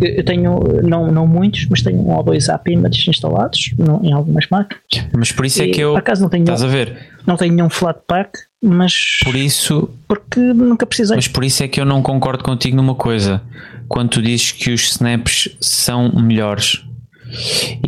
[0.00, 4.46] eu, tenho, não, não muitos, mas tenho um ou dois app images instalados em algumas
[4.48, 4.82] máquinas.
[5.12, 5.92] Mas por isso é que eu.
[5.92, 6.44] Por acaso não tenho.
[6.44, 7.10] Estás a ver?
[7.26, 9.18] Não tenho nenhum Flatpak, mas.
[9.24, 9.90] Por isso.
[10.06, 11.16] Porque nunca precisei.
[11.16, 13.42] Mas por isso é que eu não concordo contigo numa coisa
[13.88, 16.82] quando tu dizes que os snaps são melhores.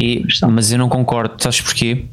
[0.01, 2.07] E, mas eu não concordo, sabes porquê?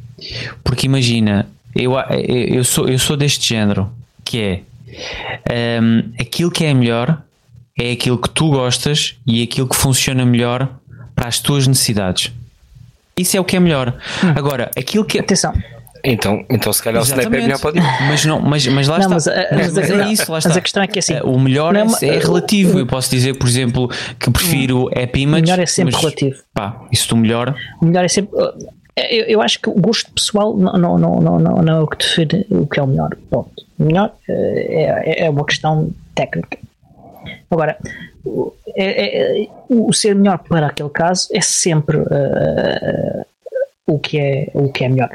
[0.64, 1.94] Porque imagina, eu,
[2.28, 3.90] eu, sou, eu sou deste género
[4.24, 7.22] que é um, aquilo que é melhor
[7.78, 10.70] é aquilo que tu gostas e aquilo que funciona melhor
[11.16, 12.32] para as tuas necessidades.
[13.18, 13.98] Isso é o que é melhor.
[14.24, 14.34] Hum.
[14.36, 15.20] Agora, aquilo que.
[15.20, 15.54] Atenção,
[16.04, 17.28] então, então se calhar Exatamente.
[17.28, 19.34] o Snap é melhor para o Mas, não, mas, mas lá não, está.
[19.52, 20.50] Mas, mas, mas, é isso, lá está.
[20.50, 21.20] Mas a questão é que assim.
[21.24, 22.80] O melhor não, é, é, relativo.
[22.80, 23.90] Eu posso dizer, por exemplo,
[24.20, 25.44] que prefiro App Image.
[25.44, 26.38] O melhor é sempre relativo.
[26.54, 27.56] Pá, isso tu melhor.
[27.82, 28.38] O melhor é sempre.
[28.96, 31.88] Eu, eu acho que o gosto pessoal não, não, não, não, não, não é o
[31.88, 33.16] que define o que é o melhor.
[33.30, 33.52] Ponto.
[33.80, 36.58] O melhor é, é, é uma questão técnica.
[37.50, 37.78] Agora,
[38.76, 43.26] é, é, o ser melhor para aquele caso é sempre uh,
[43.86, 45.10] o, que é, o que é melhor.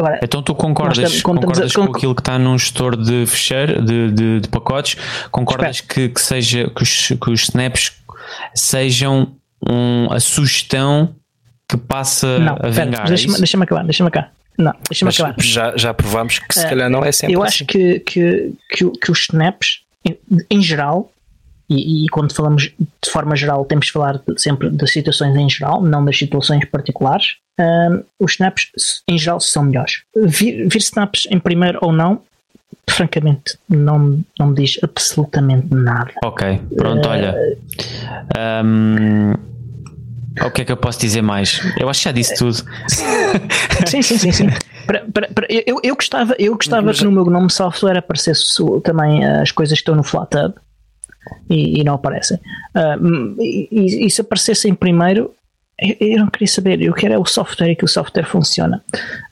[0.00, 3.84] Agora, então tu concordas, estamos, concordas com, com aquilo que está num gestor de fecheiro,
[3.84, 4.96] de, de, de pacotes?
[5.30, 7.92] Concordas que, que, seja que os, que os snaps
[8.54, 9.36] sejam
[9.68, 11.14] um, a sugestão
[11.68, 13.04] que passa não, a vingar?
[13.04, 14.32] É deixa-me deixa acabar, deixa-me acabar.
[14.56, 15.34] Não, deixa-me acabar.
[15.38, 17.36] Já, já provámos que se uh, calhar não é sempre.
[17.36, 17.56] Eu assim.
[17.56, 20.18] acho que, que, que, que, os snaps, em,
[20.50, 21.12] em geral,
[21.68, 25.82] e, e, quando falamos de forma geral, temos de falar sempre das situações em geral,
[25.82, 27.36] não das situações particulares.
[27.60, 30.02] Uh, os snaps, em geral, são melhores.
[30.16, 32.22] Vir, vir snaps em primeiro ou não,
[32.88, 36.12] francamente, não, não me diz absolutamente nada.
[36.24, 37.36] Ok, pronto, uh, olha.
[38.64, 39.34] Um,
[40.42, 41.60] o que é que eu posso dizer mais?
[41.78, 42.54] Eu acho que já disse tudo.
[43.86, 44.46] Sim, sim, sim, sim.
[44.86, 49.24] Para, para, para, eu, eu gostava, eu gostava que no meu GNOME Software aparecesse também
[49.24, 50.54] as coisas que estão no FlatHub
[51.48, 52.38] e, e não aparecem.
[52.74, 55.34] Uh, e, e, se aparecessem primeiro,
[55.80, 58.82] eu, eu, não queria saber, eu quero é o software e que o software funciona.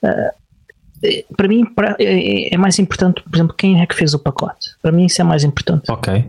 [0.02, 0.38] Uh,
[1.36, 1.64] para mim
[2.00, 4.70] é, é mais importante, por exemplo, quem é que fez o pacote.
[4.82, 5.90] Para mim isso é mais importante.
[5.90, 6.24] Ok.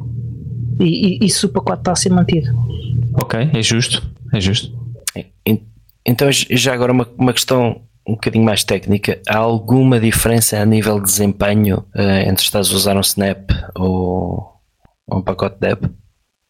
[0.80, 2.52] E, e, e se o pacote está a ser mantido.
[3.16, 4.08] Ok, é justo.
[4.34, 4.78] É justo.
[6.06, 9.20] Então, já agora uma, uma questão um bocadinho mais técnica.
[9.28, 14.54] Há alguma diferença a nível de desempenho uh, entre estás a usar um Snap ou,
[15.08, 15.86] ou um pacote Deb?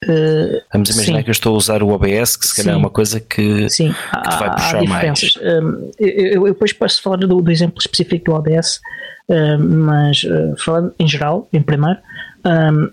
[0.03, 1.23] Uh, Vamos imaginar sim.
[1.23, 2.77] que eu estou a usar o OBS, que se calhar sim.
[2.79, 3.91] é uma coisa que, sim.
[3.91, 5.37] que te vai puxar mais.
[5.41, 8.79] Um, eu, eu, depois posso falar do, do exemplo específico do OBS,
[9.27, 11.99] uh, mas uh, falando em geral, em primeiro,
[12.45, 12.89] um,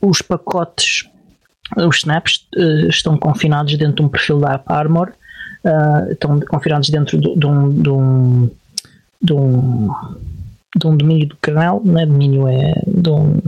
[0.00, 1.08] os pacotes,
[1.76, 2.46] os snaps
[2.88, 5.12] estão confinados dentro de um perfil da App Armor,
[6.10, 8.50] estão confinados dentro de, de, um, de, um,
[9.20, 9.90] de, um,
[10.76, 13.40] de um domínio do canal, não é domínio, é de um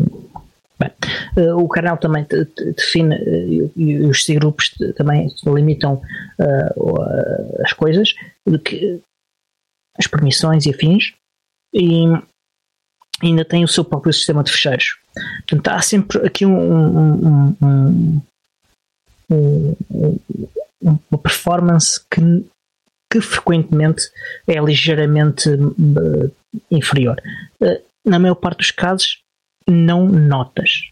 [0.79, 0.91] Bem,
[1.37, 2.25] uh, o canal também
[2.77, 6.01] define uh, e os grupos também limitam
[6.39, 8.15] uh, as coisas,
[8.65, 9.01] que,
[9.99, 11.15] as permissões e afins,
[11.75, 12.05] e
[13.21, 14.97] ainda tem o seu próprio sistema de fecheiros.
[15.49, 18.23] Portanto, há sempre aqui um, um,
[19.31, 20.19] um,
[21.11, 22.47] uma performance que,
[23.13, 24.09] que frequentemente
[24.47, 25.51] é ligeiramente
[26.71, 27.21] inferior.
[28.07, 29.21] Na maior parte dos casos,
[29.69, 30.83] não notas.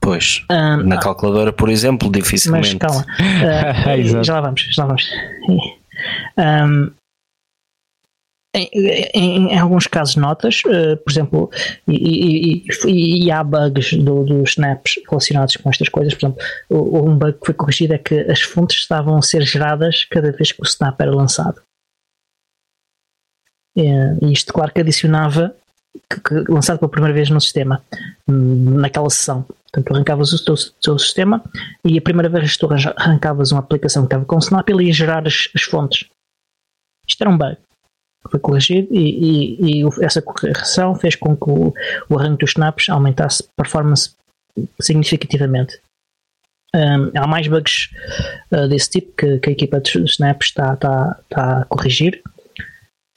[0.00, 2.76] Pois, um, na calculadora, por exemplo, dificilmente.
[2.80, 3.06] Mas calma,
[4.20, 5.10] uh, já lá vamos, já lá vamos.
[6.38, 6.90] Um,
[8.54, 8.68] em,
[9.14, 11.50] em, em, alguns casos notas, uh, por exemplo,
[11.88, 16.12] e, e, e há bugs do, dos snaps relacionados com estas coisas.
[16.12, 20.04] Por exemplo, um bug que foi corrigido é que as fontes estavam a ser geradas
[20.04, 21.62] cada vez que o snap era lançado.
[23.74, 25.56] E isto, claro, que adicionava
[26.48, 27.82] lançado pela primeira vez no sistema,
[28.26, 29.42] naquela sessão.
[29.42, 31.42] Portanto, arrancavas o teu, teu, sistema
[31.84, 34.92] e a primeira vez que tu arrancavas uma aplicação que estava com Snap, ele ia
[34.92, 36.08] gerar as, as fontes.
[37.06, 37.56] Isto era um bug.
[38.30, 41.74] Foi corrigido e, e, e essa correção fez com que o,
[42.08, 44.14] o arranque dos snaps aumentasse performance
[44.80, 45.78] significativamente.
[46.74, 47.90] Um, há mais bugs
[48.50, 52.22] uh, desse tipo que, que, a equipa de snaps está, está, está a corrigir.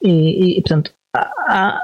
[0.02, 1.80] E, e portanto, há,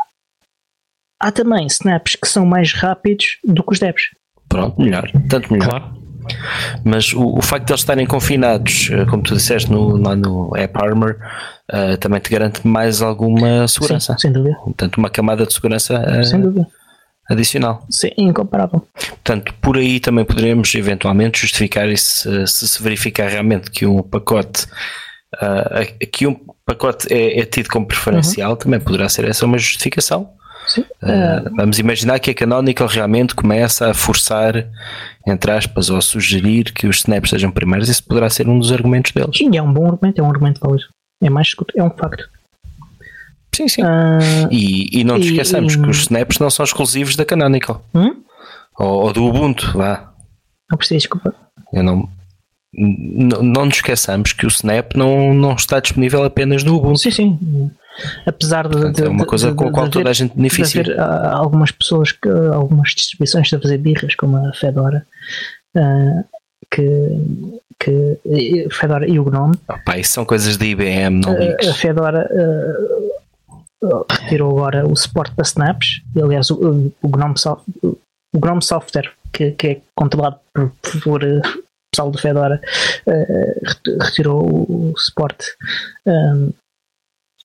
[1.21, 4.11] há também snaps que são mais rápidos do que os devs.
[4.49, 5.69] Pronto, melhor, tanto melhor.
[5.69, 6.05] Claro.
[6.85, 10.57] Mas o, o, facto de eles estarem confinados, eh, como tu disseste no, lá no
[10.57, 11.17] App Armor,
[11.73, 14.15] uh, também te garante mais alguma segurança.
[14.15, 14.57] Sim, sem dúvida.
[14.57, 16.67] Portanto, uma camada de segurança uh, sem dúvida.
[17.31, 17.85] adicional.
[17.91, 18.83] Sim, incomparável.
[18.95, 24.67] Portanto, por aí também poderemos eventualmente justificar isso se, se verificar realmente que um pacote
[25.35, 28.57] uh, que um pacote é, é tido como preferencial, uhum.
[28.57, 30.31] também poderá ser essa uma justificação
[31.03, 34.67] Uh, vamos imaginar que a Canonical realmente começa a forçar,
[35.27, 37.89] entre aspas, ou a sugerir que os snaps sejam primeiros.
[37.89, 39.37] Isso poderá ser um dos argumentos deles.
[39.37, 40.85] Sim, é um bom argumento, é um argumento válido.
[41.23, 42.29] É mais é um facto.
[43.55, 43.83] Sim, sim.
[43.83, 47.85] Uh, e, e não te esqueçamos e, que os snaps não são exclusivos da Canonical.
[47.95, 48.23] Hum?
[48.79, 50.13] Ou, ou, do Ubuntu, vá.
[50.71, 51.35] Não preciso, desculpa.
[51.73, 52.09] Eu não.
[52.77, 56.99] Não, não nos esqueçamos que o Snap não, não está disponível apenas no Ubuntu.
[56.99, 57.71] Sim, sim
[58.27, 60.83] apesar de, Portanto, de, é uma coisa de, com a qual toda a gente beneficia.
[60.83, 65.07] haver uh, algumas pessoas, que, algumas distribuições a fazer birras, como a Fedora,
[65.77, 66.25] uh,
[66.71, 69.59] que, que Fedora e o GNOME.
[69.69, 72.29] Opa, isso são coisas de IBM, não uh, A Fedora
[74.11, 77.35] retirou agora o suporte para snaps, e, aliás o, o, GNOME,
[77.83, 80.73] o GNOME Software, que, que é controlado por,
[81.03, 81.21] por
[81.93, 82.61] pessoal do Fedora,
[84.01, 85.47] retirou o suporte
[86.07, 86.51] um,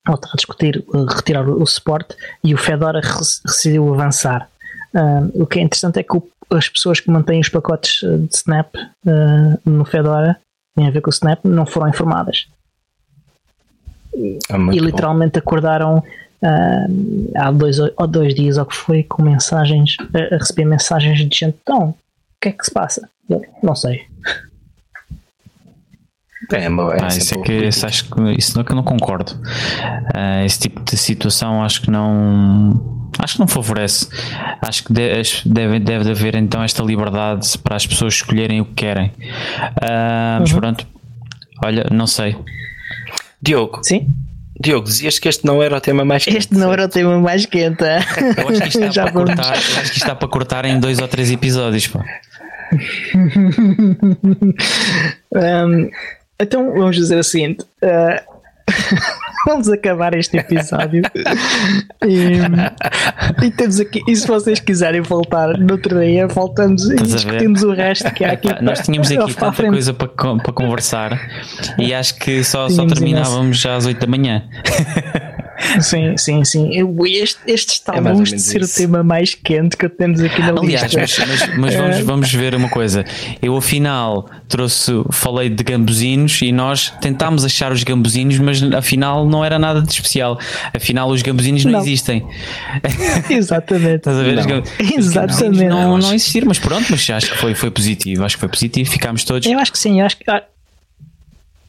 [0.08, 3.02] ou está a discutir uh, retirar o, o suporte e o Fedora
[3.46, 4.50] decidiu avançar.
[4.94, 8.18] Uh, o que é interessante é que o, as pessoas que mantêm os pacotes uh,
[8.18, 10.38] de Snap uh, no Fedora,
[10.76, 12.48] têm a ver com o Snap, não foram informadas.
[14.16, 15.40] É e literalmente bom.
[15.40, 16.04] acordaram
[17.36, 21.24] há dois ou dois dias ou que foi com mensagens, a, a receber mensagens de
[21.24, 21.96] gente, então, o
[22.42, 23.10] que é que se passa?
[23.30, 24.09] Eu, não sei.
[26.52, 28.84] É, é ah, isso, é que, isso, acho que, isso não é que eu não
[28.84, 29.34] concordo.
[29.34, 32.98] Uh, esse tipo de situação acho que não.
[33.20, 34.08] Acho que não favorece.
[34.62, 39.08] Acho que deve, deve haver então esta liberdade para as pessoas escolherem o que querem.
[39.08, 40.60] Uh, mas uhum.
[40.60, 40.88] pronto,
[41.64, 42.36] olha, não sei.
[43.42, 43.80] Diogo.
[43.84, 44.08] Sim.
[44.62, 46.38] Diogo, dizias que este não era o tema mais quente.
[46.38, 47.82] Este não era o tema mais quente.
[47.82, 51.00] Eu acho que isto está, para cortar, acho que isto está para cortar em dois
[51.00, 51.88] ou três episódios.
[51.88, 52.00] Pô.
[55.36, 55.90] um,
[56.40, 58.40] então vamos dizer o seguinte: uh,
[59.46, 61.04] vamos acabar este episódio
[62.06, 64.02] e, e, temos aqui.
[64.08, 68.34] E se vocês quiserem voltar no outro dia, voltamos e discutimos o resto que há
[68.34, 68.50] aqui.
[68.62, 71.20] Nós tínhamos aqui tanta coisa para, para conversar
[71.78, 74.44] e acho que só, só terminávamos já às 8 da manhã.
[75.82, 76.70] Sim, sim, sim.
[77.08, 78.74] este, este está é longe de ser isso.
[78.74, 81.26] o tema mais quente que temos aqui na Aliás, lista.
[81.28, 82.04] Mas, mas, mas vamos, é.
[82.04, 83.06] vamos ver uma coisa.
[83.42, 89.44] Eu afinal trouxe, falei de gambuzinos e nós tentámos achar os gambuzinos, mas afinal não
[89.44, 90.40] era nada de especial.
[90.74, 91.82] Afinal, os gambuzinos não, não.
[91.82, 92.26] existem.
[93.30, 93.98] Exatamente.
[93.98, 94.36] Estás a ver?
[94.36, 94.64] Não.
[94.98, 95.66] Exatamente.
[95.66, 98.24] Não, não existir, mas pronto, mas acho que foi, foi positivo.
[98.24, 98.90] Acho que foi positivo.
[98.90, 99.48] Ficámos todos.
[99.48, 100.26] Eu acho que sim, eu acho que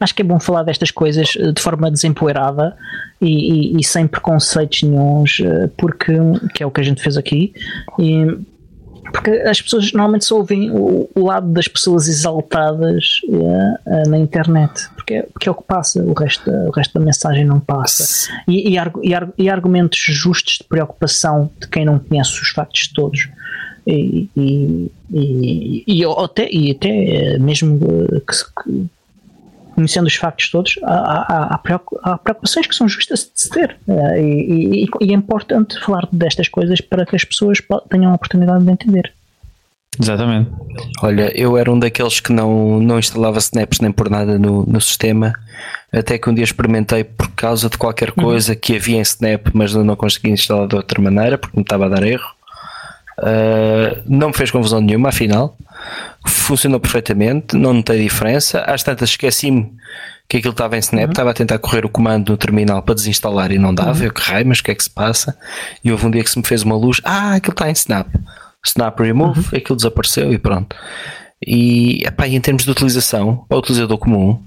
[0.01, 2.76] acho que é bom falar destas coisas eh, de forma desempoeirada
[3.20, 6.12] e, e, e, sem preconceitos nenhums, eh, porque
[6.55, 7.53] que é o que a gente fez aqui.
[7.98, 8.38] E,
[9.12, 14.88] porque as pessoas normalmente só ouvem o, o lado das pessoas exaltadas uh, na internet,
[14.94, 18.30] porque é, porque é o que passa, o resto, o resto da mensagem não passa.
[18.46, 23.28] E, e, e, argumentos justos de preocupação de quem não conhece os factos todos.
[23.84, 27.80] E, e, e, e, até, e até mesmo
[28.20, 28.88] que,
[29.81, 33.76] conhecendo os factos todos, há, há, há preocupações que são justas de se ter.
[33.89, 37.59] Eh, e, e, e, é importante falar destas coisas para que as pessoas
[37.89, 39.12] tenham a oportunidade de entender.
[40.01, 40.51] Exatamente.
[41.03, 44.81] Olha, eu era um daqueles que não, não instalava snaps nem por nada no, no
[44.81, 45.35] sistema,
[45.93, 48.24] até que um dia experimentei por causa de qualquer uhum.
[48.24, 48.59] coisa uhum.
[48.59, 51.87] que havia em Snap, mas eu não consegui instalar de outra maneira porque me estava
[51.87, 52.31] a dar erro.
[53.21, 55.57] Uh, não me fez confusão nenhuma, afinal
[56.27, 58.61] funcionou perfeitamente, não notei diferença.
[58.61, 59.73] Às tantas esqueci-me
[60.29, 61.11] que aquilo estava em Snap, uhum.
[61.11, 63.99] estava a tentar correr o comando no terminal para desinstalar e não dava.
[63.99, 64.05] Uhum.
[64.05, 65.37] Eu que raio, mas o que é que se passa?
[65.83, 68.07] E houve um dia que se me fez uma luz, ah, aquilo está em Snap.
[68.64, 69.59] Snap Remove, uhum.
[69.59, 70.77] aquilo desapareceu e pronto.
[71.45, 74.43] E, epá, e em termos de utilização, para o utilizador comum,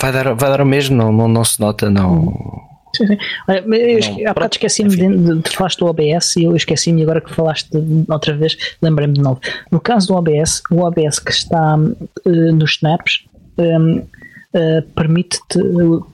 [0.00, 2.62] vai dar, vai dar o mesmo, não, não, não se nota, não
[2.96, 3.18] Sim, sim.
[3.48, 7.70] Olha, há bocado esqueci-me de, de, falaste do OBS e eu esqueci-me agora que falaste
[8.08, 9.40] outra vez, lembrei-me de novo.
[9.70, 13.24] No caso do OBS, o OBS que está uh, nos snaps
[13.58, 14.08] um, uh,
[14.54, 15.58] eh, permite-te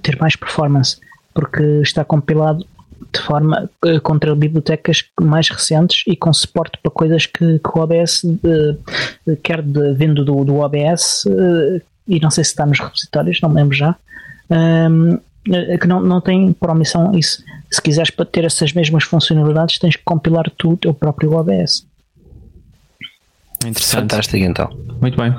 [0.03, 0.99] ter mais performance,
[1.35, 2.65] porque está compilado
[3.13, 7.81] de forma uh, contra bibliotecas mais recentes e com suporte para coisas que, que o
[7.81, 8.23] OBS
[9.43, 11.25] quer de, vindo do, do OBS
[12.07, 13.97] e não sei se está nos repositórios, não me lembro já.
[14.51, 17.43] Um, é que não, não tem por omissão isso.
[17.71, 21.87] Se quiseres para ter essas mesmas funcionalidades, tens que compilar tu o teu próprio OBS.
[23.65, 24.03] Interessante.
[24.03, 24.71] Fantástico, então.
[25.01, 25.35] Muito bem.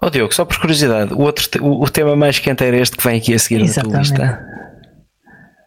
[0.00, 2.96] Ó oh, Diogo, só por curiosidade, o, outro, o, o, tema mais quente era este
[2.96, 4.12] que vem aqui a seguir Exatamente.
[4.12, 4.52] na tua lista.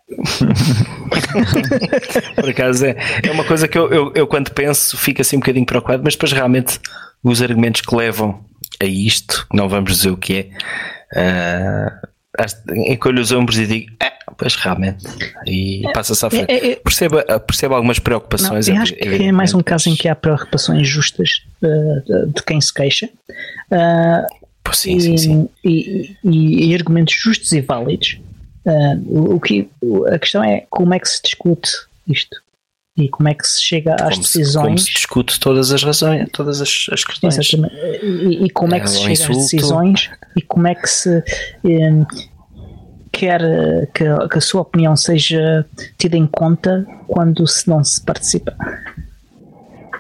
[2.36, 5.40] por acaso é, é uma coisa que eu, eu, eu, quando penso fico assim um
[5.40, 6.80] bocadinho preocupado, mas depois realmente
[7.24, 8.46] os argumentos que levam
[8.80, 10.52] a isto, não vamos dizer o que
[11.14, 12.08] é, uh,
[12.88, 15.06] encolho os ombros e digo, é, pois realmente,
[15.46, 16.52] e passa-se à frente.
[16.52, 18.68] É, é, percebo, percebo algumas preocupações.
[18.68, 22.60] Não, acho que é mais um caso em que há preocupações justas uh, de quem
[22.60, 23.10] se queixa.
[23.72, 25.50] Uh, sim, sim, sim.
[25.64, 28.20] E, e, e, argumentos justos e válidos.
[28.66, 29.70] Uh, o que,
[30.12, 31.70] a questão é como é que se discute
[32.08, 32.45] isto
[32.98, 34.52] e como é que se chega às como decisões.
[34.52, 37.38] Se, como se discute todas as razões, todas as, as questões.
[37.38, 37.76] Exatamente.
[38.02, 39.32] E, e como é, é que se chega insulto.
[39.32, 41.24] às decisões e como é que se
[41.64, 42.06] um,
[43.12, 43.42] quer
[43.94, 45.66] que, que, a sua opinião seja
[45.98, 48.56] tida em conta quando se não se participa.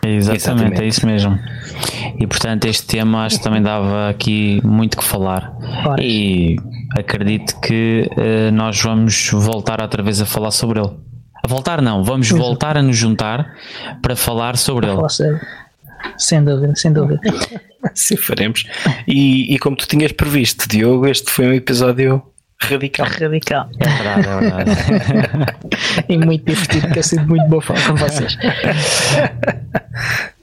[0.01, 1.39] Exatamente, Exatamente, é isso mesmo.
[2.19, 5.51] E portanto, este tema acho que também dava aqui muito que falar.
[5.99, 6.55] E
[6.97, 10.91] acredito que uh, nós vamos voltar outra vez a falar sobre ele.
[11.45, 13.55] A voltar não, vamos voltar a nos juntar
[14.01, 14.99] para falar sobre ele.
[16.17, 17.21] Sem dúvida, sem dúvida.
[17.93, 18.65] Sim, faremos.
[19.07, 22.23] E, e como tu tinhas previsto, Diogo, este foi um episódio
[22.59, 23.05] radical.
[23.05, 23.69] Radical.
[23.79, 24.71] É verdade, é verdade.
[26.09, 28.35] e muito divertido, que é sido muito boa falar com vocês.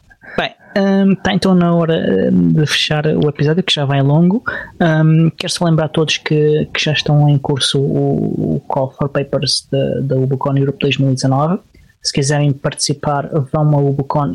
[0.76, 4.42] Um, está então na hora de fechar o episódio, que já vai longo.
[4.80, 8.90] Um, quero só lembrar a todos que, que já estão em curso o, o Call
[8.92, 11.58] for Papers da Ubicon Europe 2019.
[12.02, 14.26] Se quiserem participar, vão a ubicon.eu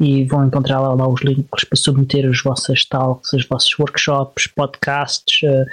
[0.00, 4.46] e vão encontrar lá, lá os links para submeter as vossas talks, os vossos workshops,
[4.46, 5.42] podcasts.
[5.42, 5.64] Uh,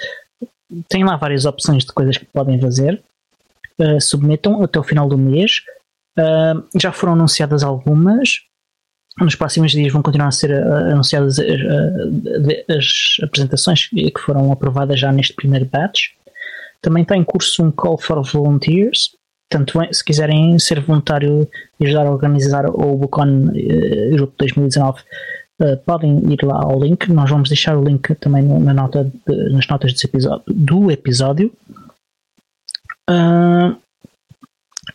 [0.87, 3.01] tem lá várias opções de coisas que podem fazer.
[3.79, 5.61] Uh, submetam até o final do mês.
[6.17, 8.29] Uh, já foram anunciadas algumas.
[9.19, 15.11] Nos próximos dias vão continuar a ser anunciadas as, as apresentações que foram aprovadas já
[15.11, 16.11] neste primeiro batch.
[16.81, 19.11] Também está em curso um Call for Volunteers
[19.51, 21.45] Portanto, se quiserem ser voluntário
[21.77, 25.01] e ajudar a organizar o Bucon uh, Europe 2019,
[25.61, 27.11] uh, podem ir lá ao link.
[27.11, 31.51] Nós vamos deixar o link também na nota de, nas notas episódio, do episódio.
[33.09, 33.75] Uh,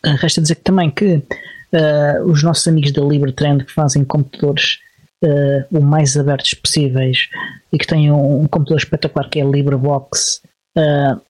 [0.03, 4.79] resta dizer também que uh, os nossos amigos da LibreTrend que fazem computadores
[5.23, 7.29] uh, o mais abertos possíveis
[7.71, 10.41] e que têm um, um computador espetacular que é a LibreBox
[10.77, 11.21] uh,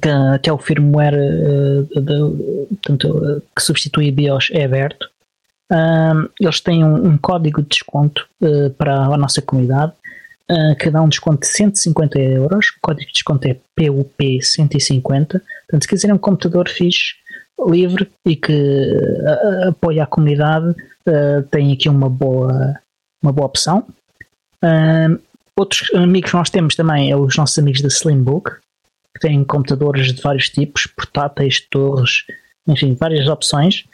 [0.00, 1.14] que até o firmware
[1.94, 5.10] de, portanto, que substitui a BIOS é aberto.
[6.40, 8.26] Eles têm um, um, código de desconto
[8.78, 9.92] para a nossa comunidade
[10.50, 12.68] uh, que dá um desconto de 150 euros.
[12.68, 15.26] O código de desconto é PUP150.
[15.28, 17.14] Portanto, se quiserem um computador fixe,
[17.66, 20.74] livre e que uh, apoia a comunidade,
[21.50, 22.74] tem aqui uma boa,
[23.22, 23.86] uma boa opção.
[25.54, 28.50] outros amigos que nós temos também é os nossos amigos da Slimbook,
[29.14, 32.24] que têm computadores de vários tipos, portáteis, torres,
[32.66, 33.84] enfim, várias opções.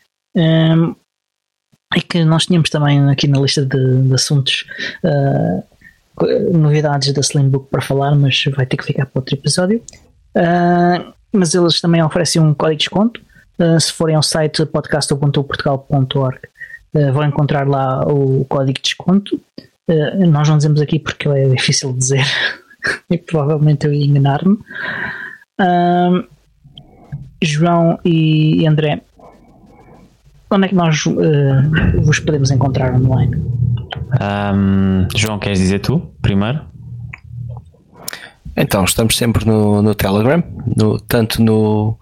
[1.96, 4.64] E que nós tínhamos também aqui na lista de, de assuntos
[5.02, 5.64] uh,
[6.56, 9.82] novidades da Slimbook para falar, mas vai ter que ficar para outro episódio.
[10.36, 13.20] Uh, mas eles também oferecem um código de desconto.
[13.60, 16.38] Uh, se forem ao site podcast.portugal.org
[16.94, 19.40] uh, vão encontrar lá o código de desconto.
[20.28, 22.24] nós não dizemos aqui porque é difícil dizer,
[23.10, 24.58] e provavelmente eu ia enganar-me.
[27.42, 29.02] João e André,
[30.50, 33.36] onde é que nós uh, vos podemos encontrar online?
[34.20, 36.69] Um, João, queres dizer tu primeiro?
[38.60, 40.42] Então, estamos sempre no, no Telegram,
[40.76, 41.96] no, tanto no,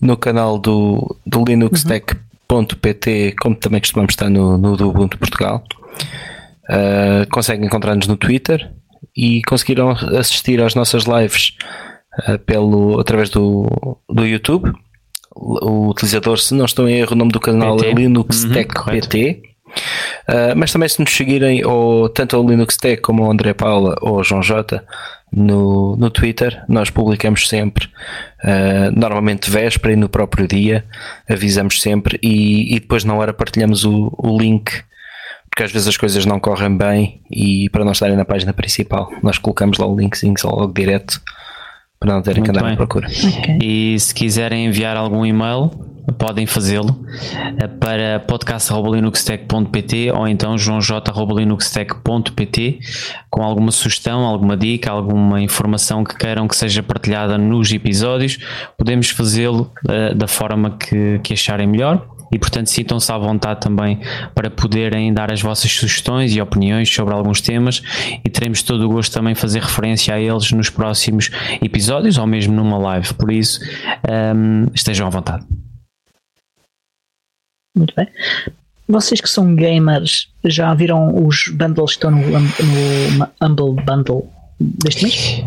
[0.00, 3.34] no canal do, do linuxtech.pt, uhum.
[3.40, 5.64] como também costumamos estar no, no do Ubuntu Portugal.
[6.68, 8.70] Uh, conseguem encontrar-nos no Twitter,
[9.16, 11.56] e conseguiram assistir às nossas lives
[12.28, 14.72] uh, pelo, através do, do YouTube.
[15.34, 17.90] O utilizador, se não estou em erro, o nome do canal PT.
[17.90, 18.52] é Linux uhum.
[20.28, 23.96] Uh, mas também se nos seguirem ou, tanto ao Linux Tech como ao André Paula
[24.00, 24.80] ou ao João J
[25.34, 27.86] no, no Twitter, nós publicamos sempre,
[28.44, 30.84] uh, normalmente véspera e no próprio dia,
[31.28, 34.82] avisamos sempre e, e depois na hora partilhamos o, o link
[35.54, 39.08] porque às vezes as coisas não correm bem e para não estarem na página principal,
[39.22, 41.20] nós colocamos lá o linkzinho logo direto
[41.98, 42.74] para não terem Muito que andar bem.
[42.74, 43.08] à procura.
[43.08, 43.58] Okay.
[43.62, 45.70] E se quiserem enviar algum e-mail,
[46.18, 47.02] podem fazê-lo
[47.58, 52.78] eh, para podcast.linuxtech.pt ou então joãoj.linuxtech.pt
[53.30, 58.38] com alguma sugestão, alguma dica, alguma informação que queiram que seja partilhada nos episódios.
[58.76, 64.00] Podemos fazê-lo uh, da forma que, que acharem melhor e portanto sintam-se à vontade também
[64.34, 67.80] para poderem dar as vossas sugestões e opiniões sobre alguns temas
[68.24, 71.30] e teremos todo o gosto também fazer referência a eles nos próximos
[71.62, 73.60] episódios ou mesmo numa live, por isso
[74.36, 75.44] um, estejam à vontade.
[77.76, 78.08] Muito bem.
[78.88, 84.30] Vocês que são gamers já viram os bundles que estão no, no Humble Bundle
[84.60, 85.44] deste mês?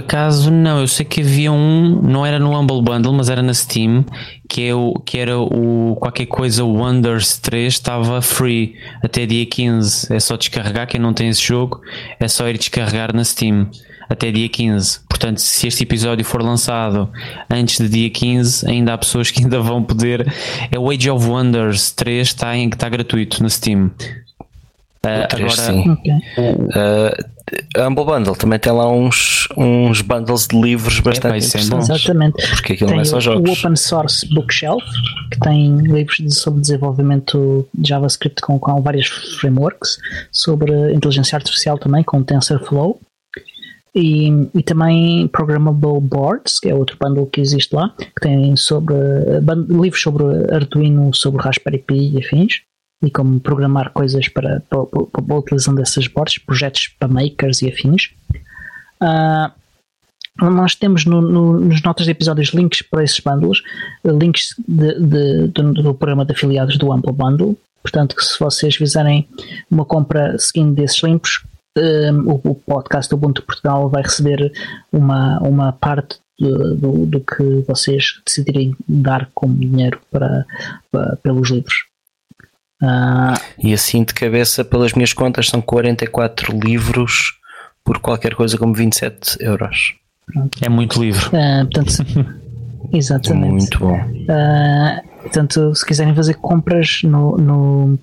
[0.00, 3.42] Por acaso não, eu sei que havia um, não era no Humble Bundle, mas era
[3.42, 4.02] na Steam,
[4.48, 10.10] que, é o, que era o qualquer coisa Wonders 3 estava free até dia 15.
[10.10, 11.82] É só descarregar, quem não tem esse jogo,
[12.18, 13.68] é só ir descarregar na Steam
[14.08, 15.00] até dia 15.
[15.06, 17.10] Portanto, se este episódio for lançado
[17.50, 20.32] antes de dia 15, ainda há pessoas que ainda vão poder.
[20.72, 23.90] É o Age of Wonders 3, está em que está gratuito na Steam.
[25.04, 25.90] Uh, agora, sim.
[25.90, 26.12] Okay.
[26.14, 27.39] Uh,
[27.76, 31.88] Humble Bundle também tem lá uns, uns bundles de livros bastante é, interessantes.
[31.88, 32.48] Exatamente.
[32.50, 33.48] Porque aquilo tem não é só jogos.
[33.48, 34.84] O Open Source Bookshelf,
[35.30, 39.98] que tem livros sobre desenvolvimento de JavaScript com, com várias frameworks,
[40.30, 43.00] sobre inteligência artificial também, com TensorFlow.
[43.92, 48.94] E, e também Programmable Boards, que é outro bundle que existe lá, que tem sobre
[49.68, 50.24] livros sobre
[50.54, 52.60] Arduino, sobre Raspberry Pi e afins
[53.02, 57.68] e como programar coisas para, para, para, para utilizando essas boards, projetos para makers e
[57.68, 58.10] afins.
[59.00, 59.50] Uh,
[60.48, 63.62] nós temos no, no, nos notas de episódios links para esses bundles,
[64.04, 67.56] links de, de, do, do, programa de afiliados do Ample Bundle.
[67.82, 69.28] Portanto, se vocês fizerem
[69.70, 71.42] uma compra seguindo desses links,
[71.76, 74.52] um, o, o, podcast do Ubuntu Portugal vai receber
[74.92, 80.46] uma, uma parte do, do, do, que vocês decidirem dar como dinheiro para,
[80.90, 81.89] para pelos livros.
[82.82, 87.38] Uh, e assim de cabeça, pelas minhas contas, são 44 livros
[87.84, 89.94] por qualquer coisa como 27 euros.
[90.60, 91.28] É muito livro.
[91.28, 92.36] Uh, portanto,
[92.92, 93.50] exatamente.
[93.50, 93.96] Muito bom.
[93.96, 97.98] Uh, portanto, se quiserem fazer compras no, no,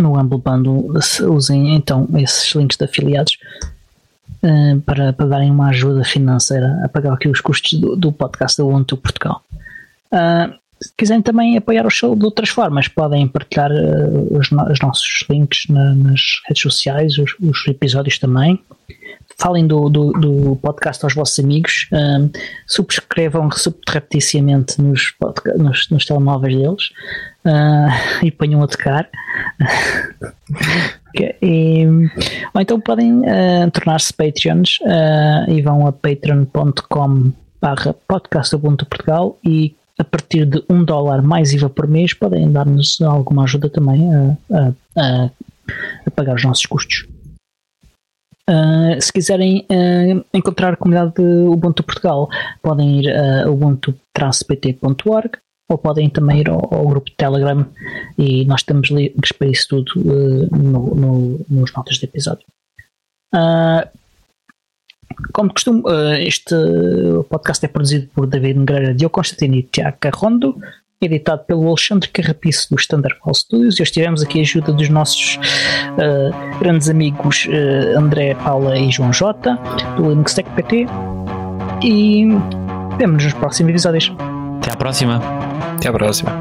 [0.00, 0.92] no Humble Bundle,
[1.28, 3.38] usem então esses links de afiliados
[4.42, 8.58] uh, para, para darem uma ajuda financeira a pagar aqui os custos do, do podcast
[8.58, 9.42] da Ubuntu Portugal.
[10.12, 14.80] Uh, se quiserem também apoiar o show de outras formas, podem partilhar uh, os, os,
[14.80, 18.58] nossos links na, nas redes sociais, os, os, episódios também.
[19.38, 22.30] Falem do, do, do, podcast aos vossos amigos, um,
[22.66, 25.14] subscrevam subrepticiamente nos,
[25.58, 26.90] nos, nos telemóveis deles
[27.44, 29.08] uh, e ponham a tocar.
[31.42, 31.84] e,
[32.54, 34.78] ou então podem uh, tornar-se Patreons
[35.48, 41.70] e vão a patreon.com barra podcast Portugal e a partir de um dólar mais IVA
[41.70, 44.36] por mês podem dar-nos alguma ajuda também a,
[44.96, 45.30] a,
[46.06, 47.06] a, pagar os nossos custos.
[48.48, 52.28] Uh, se quiserem uh, encontrar a comunidade de Ubuntu Portugal,
[52.62, 57.66] podem ir a ubuntu-pt.org ou podem também ir ao, ao, grupo de Telegram
[58.16, 62.46] e nós temos links para isso tudo uh, no, no, nos notas de episódio.
[65.32, 66.54] Como de costume, eh, este
[67.28, 70.56] podcast é produzido por David Negreira, Diogo Constantino e Tiago Carrondo,
[71.00, 73.78] editado pelo Alexandre Carrapiço do Standard Call Studios.
[73.78, 78.90] E hoje tivemos aqui a ajuda dos nossos uh, grandes amigos uh, André, Paula e
[78.90, 79.54] João J,
[79.96, 80.86] do Linux Tech PT.
[81.82, 82.26] E
[82.98, 84.12] vemos nos próximos episódios.
[84.58, 85.20] Até à próxima.
[85.76, 86.32] Até à próxima.